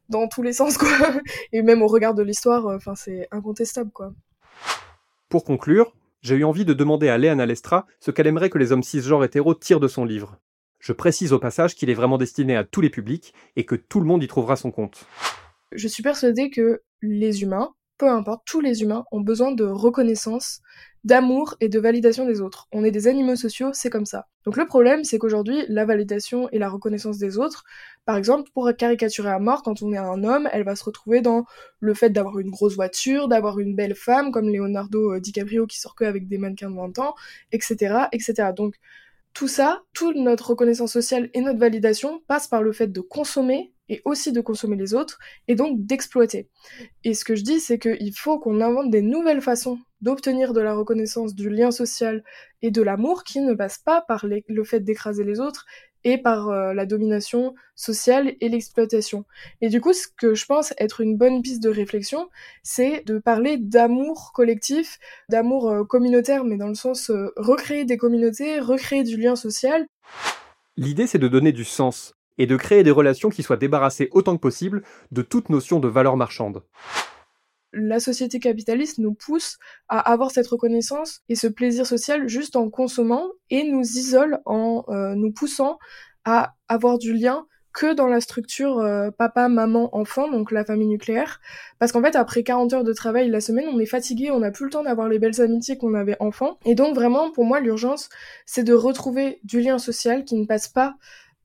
dans 0.09 0.27
tous 0.29 0.43
les 0.43 0.53
sens, 0.55 0.77
quoi. 0.77 0.91
et 1.53 1.63
même 1.63 1.83
au 1.83 1.87
regard 1.87 2.15
de 2.15 2.23
l'histoire, 2.23 2.67
enfin, 2.67 2.95
c'est 2.97 3.29
incontestable, 3.31 3.91
quoi. 3.93 4.13
Pour 5.29 5.45
conclure, 5.45 5.93
j'ai 6.21 6.37
eu 6.37 6.45
envie 6.45 6.65
de 6.65 6.75
demander 6.75 7.09
à 7.09 7.19
Léana 7.19 7.47
Lestra 7.47 7.87
ce 8.01 8.11
qu'elle 8.11 8.27
aimerait 8.27 8.51
que 8.51 8.59
les 8.59 8.73
hommes 8.73 8.83
cisgenres 8.83 9.25
hétéros 9.25 9.55
tirent 9.55 9.81
de 9.81 9.89
son 9.89 10.05
livre. 10.05 10.39
Je 10.81 10.93
précise 10.93 11.33
au 11.33 11.39
passage 11.39 11.75
qu'il 11.75 11.91
est 11.91 11.95
vraiment 11.95 12.19
destiné 12.19 12.57
à 12.57 12.65
tous 12.65 12.81
les 12.81 12.91
publics 12.91 13.35
et 13.57 13.65
que 13.65 13.75
tout 13.75 14.01
le 14.01 14.07
monde 14.07 14.23
y 14.23 14.29
trouvera 14.29 14.57
son 14.57 14.71
compte. 14.71 15.07
Je 15.73 15.89
suis 15.89 16.03
persuadée 16.03 16.51
que 16.51 16.83
les 17.03 17.43
humains, 17.43 17.75
peu 17.99 18.09
importe, 18.09 18.43
tous 18.47 18.61
les 18.61 18.83
humains 18.83 19.05
ont 19.11 19.21
besoin 19.21 19.53
de 19.53 19.65
reconnaissance, 19.65 20.61
d'amour 21.05 21.57
et 21.61 21.69
de 21.69 21.79
validation 21.79 22.27
des 22.27 22.41
autres. 22.41 22.69
On 22.73 22.85
est 22.85 22.91
des 22.91 23.09
animaux 23.09 23.37
sociaux, 23.37 23.71
c'est 23.73 23.91
comme 23.91 24.07
ça. 24.07 24.27
Donc 24.45 24.57
le 24.57 24.67
problème, 24.67 25.05
c'est 25.05 25.19
qu'aujourd'hui, 25.19 25.65
la 25.69 25.85
validation 25.85 26.49
et 26.51 26.59
la 26.59 26.69
reconnaissance 26.69 27.19
des 27.19 27.39
autres, 27.39 27.65
par 28.05 28.17
exemple, 28.17 28.51
pour 28.55 28.71
caricaturer 28.77 29.31
à 29.31 29.39
mort, 29.39 29.63
quand 29.63 29.83
on 29.83 29.93
est 29.93 29.99
un 29.99 30.25
homme, 30.25 30.49
elle 30.53 30.65
va 30.65 30.77
se 30.77 30.85
retrouver 30.85 31.21
dans 31.21 31.45
le 31.81 31.95
fait 31.95 32.11
d'avoir 32.11 32.39
une 32.39 32.51
grosse 32.51 32.75
voiture, 32.75 33.29
d'avoir 33.29 33.59
une 33.59 33.75
belle 33.75 33.95
femme, 33.95 34.31
comme 34.31 34.49
Leonardo 34.49 35.15
euh, 35.15 35.21
DiCaprio 35.21 35.67
qui 35.67 35.79
sort 35.79 35.95
que 35.95 36.05
avec 36.05 36.29
des 36.29 36.39
mannequins 36.39 36.71
de 36.71 36.77
20 36.77 36.99
ans, 37.01 37.15
etc., 37.53 38.07
etc. 38.13 38.51
Donc 38.57 38.77
tout 39.35 39.49
ça, 39.49 39.83
toute 39.93 40.17
notre 40.17 40.51
reconnaissance 40.51 40.93
sociale 40.93 41.31
et 41.35 41.41
notre 41.41 41.59
validation 41.59 42.23
passe 42.27 42.49
par 42.49 42.63
le 42.63 42.73
fait 42.73 42.89
de 42.89 43.01
consommer 43.01 43.73
et 43.89 44.03
aussi 44.05 44.33
de 44.33 44.41
consommer 44.41 44.77
les 44.77 44.95
autres, 44.95 45.19
et 45.47 45.55
donc 45.55 45.85
d'exploiter. 45.87 46.49
Et 47.05 47.15
ce 47.15 47.25
que 47.25 47.35
je 47.35 47.43
dis, 47.43 47.61
c'est 47.61 47.79
qu'il 47.79 48.13
faut 48.15 48.39
qu'on 48.39 48.61
invente 48.61 48.91
des 48.91 49.03
nouvelles 49.03 49.41
façons 49.41 49.79
d'obtenir 50.01 50.53
de 50.53 50.61
la 50.61 50.75
reconnaissance, 50.75 51.35
du 51.35 51.51
lien 51.51 51.71
social 51.71 52.23
et 52.63 52.71
de 52.71 52.83
l'amour 52.83 53.25
qui 53.25 53.41
ne 53.41 53.55
passent 53.55 53.83
pas 53.85 54.01
par 54.01 54.27
le 54.27 54.65
fait 54.65 54.81
d'écraser 54.81 55.25
les 55.25 55.41
autres 55.41 55.67
et 56.05 56.19
par 56.19 56.49
euh, 56.49 56.75
la 56.75 56.87
domination 56.87 57.55
sociale 57.75 58.35
et 58.41 58.49
l'exploitation. 58.49 59.25
Et 59.61 59.69
du 59.69 59.81
coup, 59.81 59.93
ce 59.93 60.07
que 60.17 60.35
je 60.35 60.47
pense 60.47 60.73
être 60.79 61.01
une 61.01 61.17
bonne 61.17 61.43
piste 61.43 61.63
de 61.63 61.69
réflexion, 61.69 62.29
c'est 62.63 63.05
de 63.07 63.19
parler 63.19 63.57
d'amour 63.59 64.33
collectif, 64.33 64.99
d'amour 65.29 65.69
euh, 65.69 65.85
communautaire, 65.85 66.45
mais 66.45 66.57
dans 66.57 66.69
le 66.69 66.75
sens 66.75 67.11
euh, 67.11 67.33
recréer 67.37 67.85
des 67.85 67.97
communautés, 67.97 68.61
recréer 68.61 69.03
du 69.03 69.17
lien 69.17 69.37
social. 69.37 69.87
L'idée, 70.77 71.07
c'est 71.07 71.19
de 71.19 71.29
donner 71.29 71.53
du 71.53 71.65
sens 71.65 72.15
et 72.39 72.47
de 72.47 72.57
créer 72.57 72.83
des 72.83 72.91
relations 72.91 73.29
qui 73.29 73.43
soient 73.43 73.57
débarrassées 73.57 74.09
autant 74.13 74.37
que 74.37 74.41
possible 74.41 74.83
de 75.13 75.23
toute 75.23 75.51
notion 75.51 75.81
de 75.81 75.89
valeur 75.89 76.17
marchande. 76.17 76.63
La 77.73 78.01
société 78.01 78.41
capitaliste 78.41 78.99
nous 78.99 79.13
pousse 79.13 79.59
à 79.89 79.99
avoir 80.11 80.31
cette 80.31 80.47
reconnaissance 80.47 81.21
et 81.29 81.35
ce 81.35 81.47
plaisir 81.47 81.87
social 81.87 82.27
juste 82.27 82.57
en 82.57 82.71
consommant 82.71 83.29
et 83.51 83.65
nous 83.65 83.83
isole 83.83 84.39
en 84.47 84.85
euh, 84.89 85.15
nous 85.15 85.33
poussant 85.33 85.79
à 86.25 86.55
avoir 86.69 86.99
du 86.99 87.13
lien 87.13 87.47
que 87.75 87.95
dans 87.95 88.09
la 88.09 88.21
structure 88.21 88.79
euh, 88.79 89.11
papa, 89.11 89.49
maman, 89.49 89.95
enfant, 89.97 90.31
donc 90.31 90.51
la 90.51 90.65
famille 90.65 90.89
nucléaire. 90.89 91.41
Parce 91.79 91.93
qu'en 91.93 92.03
fait, 92.03 92.17
après 92.17 92.43
40 92.43 92.73
heures 92.73 92.85
de 92.85 92.93
travail 92.93 93.29
la 93.29 93.41
semaine, 93.41 93.69
on 93.73 93.79
est 93.79 93.87
fatigué, 93.87 94.31
on 94.31 94.41
n'a 94.41 94.51
plus 94.51 94.65
le 94.65 94.71
temps 94.71 94.83
d'avoir 94.83 95.09
les 95.09 95.19
belles 95.19 95.41
amitiés 95.41 95.77
qu'on 95.77 95.95
avait 95.95 96.17
enfant. 96.19 96.59
Et 96.65 96.75
donc 96.75 96.95
vraiment, 96.95 97.31
pour 97.31 97.45
moi, 97.45 97.61
l'urgence, 97.61 98.09
c'est 98.47 98.65
de 98.65 98.73
retrouver 98.73 99.41
du 99.45 99.61
lien 99.61 99.79
social 99.79 100.25
qui 100.25 100.37
ne 100.37 100.47
passe 100.47 100.69
pas 100.69 100.97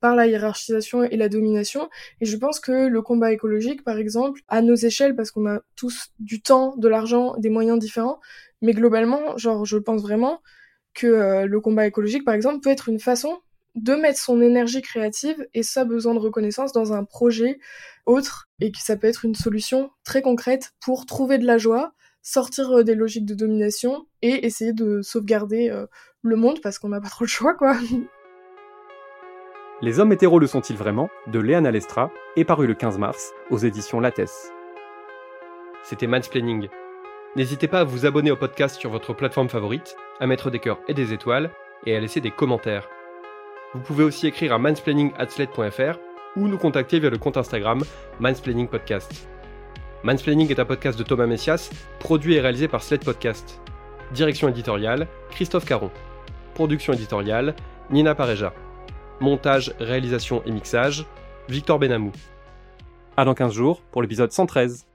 par 0.04 0.14
la 0.14 0.26
hiérarchisation 0.26 1.02
et 1.02 1.16
la 1.16 1.30
domination. 1.30 1.88
Et 2.20 2.26
je 2.26 2.36
pense 2.36 2.60
que 2.60 2.88
le 2.88 3.00
combat 3.00 3.32
écologique, 3.32 3.82
par 3.84 3.96
exemple, 3.96 4.42
à 4.48 4.60
nos 4.60 4.74
échelles, 4.74 5.16
parce 5.16 5.30
qu'on 5.30 5.46
a 5.46 5.62
tous 5.76 6.10
du 6.18 6.42
temps, 6.42 6.76
de 6.76 6.88
l'argent, 6.88 7.34
des 7.38 7.48
moyens 7.48 7.78
différents, 7.78 8.20
mais 8.60 8.74
globalement, 8.74 9.38
genre, 9.38 9.64
je 9.64 9.78
pense 9.78 10.02
vraiment 10.02 10.42
que 10.92 11.06
euh, 11.06 11.46
le 11.46 11.58
combat 11.58 11.86
écologique, 11.86 12.22
par 12.22 12.34
exemple, 12.34 12.60
peut 12.60 12.68
être 12.68 12.90
une 12.90 13.00
façon 13.00 13.38
de 13.76 13.94
mettre 13.94 14.18
son 14.18 14.42
énergie 14.42 14.82
créative 14.82 15.48
et 15.54 15.62
sa 15.62 15.86
besoin 15.86 16.12
de 16.12 16.18
reconnaissance 16.18 16.72
dans 16.72 16.92
un 16.92 17.04
projet 17.04 17.58
autre, 18.04 18.50
et 18.60 18.72
que 18.72 18.80
ça 18.80 18.98
peut 18.98 19.06
être 19.06 19.24
une 19.24 19.34
solution 19.34 19.88
très 20.04 20.20
concrète 20.20 20.74
pour 20.82 21.06
trouver 21.06 21.38
de 21.38 21.46
la 21.46 21.56
joie, 21.56 21.94
sortir 22.20 22.70
euh, 22.72 22.84
des 22.84 22.94
logiques 22.94 23.24
de 23.24 23.34
domination 23.34 24.04
et 24.20 24.44
essayer 24.44 24.74
de 24.74 25.00
sauvegarder 25.00 25.70
euh, 25.70 25.86
le 26.20 26.36
monde 26.36 26.60
parce 26.62 26.78
qu'on 26.78 26.90
n'a 26.90 27.00
pas 27.00 27.08
trop 27.08 27.24
le 27.24 27.30
choix, 27.30 27.54
quoi. 27.54 27.78
Les 29.82 29.98
hommes 30.00 30.12
hétéros 30.12 30.38
le 30.38 30.46
sont-ils 30.46 30.76
vraiment? 30.76 31.10
de 31.26 31.38
Léana 31.40 31.70
Lestra 31.70 32.10
est 32.36 32.44
paru 32.44 32.66
le 32.66 32.74
15 32.74 32.98
mars 32.98 33.32
aux 33.50 33.58
éditions 33.58 34.00
Lattès. 34.00 34.52
C'était 35.82 36.06
Mansplaining. 36.06 36.68
N'hésitez 37.36 37.68
pas 37.68 37.80
à 37.80 37.84
vous 37.84 38.06
abonner 38.06 38.30
au 38.30 38.36
podcast 38.36 38.76
sur 38.78 38.90
votre 38.90 39.12
plateforme 39.12 39.48
favorite, 39.48 39.96
à 40.20 40.26
mettre 40.26 40.50
des 40.50 40.60
cœurs 40.60 40.78
et 40.88 40.94
des 40.94 41.12
étoiles 41.12 41.50
et 41.86 41.96
à 41.96 42.00
laisser 42.00 42.20
des 42.20 42.30
commentaires. 42.30 42.88
Vous 43.74 43.80
pouvez 43.80 44.04
aussi 44.04 44.26
écrire 44.28 44.52
à 44.52 44.58
mansplaining@sled.fr 44.58 45.98
ou 46.36 46.48
nous 46.48 46.58
contacter 46.58 47.00
via 47.00 47.10
le 47.10 47.18
compte 47.18 47.36
Instagram 47.36 47.82
Mansplaining 48.20 48.68
Podcast. 48.68 49.28
Mansplaining 50.04 50.50
est 50.50 50.60
un 50.60 50.64
podcast 50.64 50.98
de 50.98 51.04
Thomas 51.04 51.26
Messias, 51.26 51.70
produit 51.98 52.34
et 52.34 52.40
réalisé 52.40 52.68
par 52.68 52.82
Sled 52.82 53.04
Podcast. 53.04 53.60
Direction 54.12 54.48
éditoriale, 54.48 55.08
Christophe 55.30 55.64
Caron. 55.64 55.90
Production 56.54 56.92
éditoriale, 56.92 57.54
Nina 57.90 58.14
Pareja. 58.14 58.52
Montage, 59.20 59.72
réalisation 59.78 60.42
et 60.44 60.50
mixage, 60.50 61.06
Victor 61.48 61.78
Benamou. 61.78 62.12
À 63.16 63.24
dans 63.24 63.34
15 63.34 63.52
jours 63.52 63.82
pour 63.92 64.02
l'épisode 64.02 64.32
113. 64.32 64.86